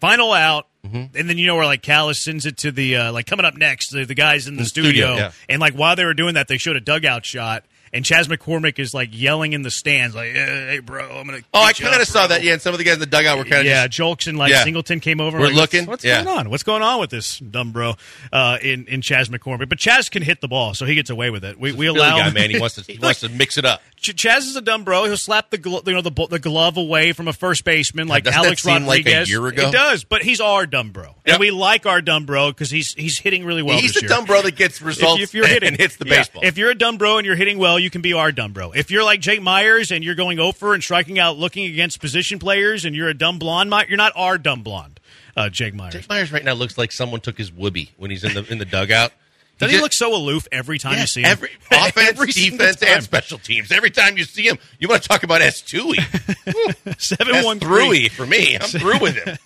[0.00, 1.16] final out, Mm-hmm.
[1.16, 3.56] and then you know where like Kalas sends it to the uh, like coming up
[3.56, 5.30] next, the, the guys in the, the studio, yeah.
[5.48, 7.64] and like while they were doing that, they showed a dugout shot.
[7.94, 11.40] And Chas McCormick is like yelling in the stands, like, "Hey, hey, bro, I'm gonna."
[11.52, 12.42] Oh, I kind of saw that.
[12.42, 14.26] Yeah, and some of the guys in the dugout were kind of yeah, just Julks
[14.26, 14.64] and like Yeah.
[14.64, 15.38] Singleton came over.
[15.38, 16.24] We're like, looking, What's, what's yeah.
[16.24, 16.48] going on?
[16.50, 17.96] What's going on with this dumb bro
[18.32, 19.68] uh, in in Chas McCormick?
[19.68, 21.60] But Chas can hit the ball, so he gets away with it.
[21.60, 22.48] We, we allow guy, man.
[22.48, 23.82] He wants to he wants to mix it up.
[23.96, 25.04] Ch- Chas is a dumb bro.
[25.04, 28.24] He'll slap the glo- you know the the glove away from a first baseman like
[28.24, 29.30] doesn't Alex seem like a Rodriguez.
[29.30, 29.68] year ago?
[29.68, 31.14] It does, but he's our dumb bro, Yep.
[31.26, 33.78] and we like our dumb bro because he's he's hitting really well.
[33.78, 34.08] He's the year.
[34.08, 36.16] dumb bro that gets results If, if you're hitting and hits the Yeah.
[36.16, 36.42] baseball.
[36.42, 38.72] If you're a dumb bro and you're hitting well, you can be our dumb bro.
[38.72, 42.38] If you're like Jake Meyers and you're going over and striking out, looking against position
[42.38, 45.00] players, and you're a dumb blonde, you're not our dumb blonde,
[45.36, 45.94] uh, Jake Meyers.
[45.94, 48.58] Jake Meyers right now looks like someone took his whoopee when he's in the in
[48.58, 49.12] the dugout.
[49.58, 51.30] Doesn't he just- look so aloof every time you see him?
[51.30, 53.70] every offense, Every defense, and special teams.
[53.70, 55.98] Every time you see him, you want to talk about S two E.
[56.98, 58.08] Seven one three.
[58.08, 58.56] For me.
[58.56, 59.38] I'm through with him.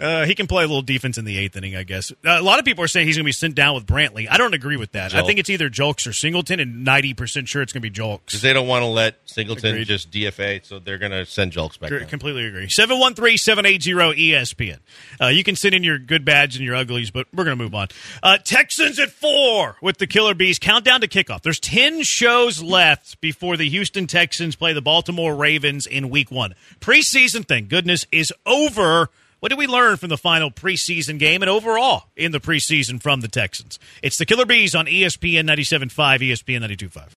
[0.00, 2.10] Uh, he can play a little defense in the eighth inning, I guess.
[2.10, 4.26] Uh, a lot of people are saying he's going to be sent down with Brantley.
[4.30, 5.14] I don't agree with that.
[5.14, 7.94] I think it's either Julks or Singleton, and ninety percent sure it's going to be
[7.94, 8.26] Julks.
[8.26, 9.86] Because they don't want to let Singleton Agreed.
[9.86, 11.90] just DFA, so they're going to send Julks back.
[11.90, 12.06] Down.
[12.06, 12.66] Completely agree.
[12.66, 14.78] 713-780-ESPN.
[15.20, 17.62] Uh, you can send in your good bads and your uglies, but we're going to
[17.62, 17.88] move on.
[18.22, 20.58] Uh, Texans at four with the Killer Bees.
[20.58, 21.42] Countdown to kickoff.
[21.42, 26.54] There's 10 shows left before the Houston Texans play the Baltimore Ravens in week one.
[26.80, 29.10] Preseason, thank goodness, is over.
[29.40, 33.22] What did we learn from the final preseason game and overall in the preseason from
[33.22, 33.78] the Texans?
[34.02, 37.08] It's the Killer Bees on ESPN 97.5, ESPN 92.5.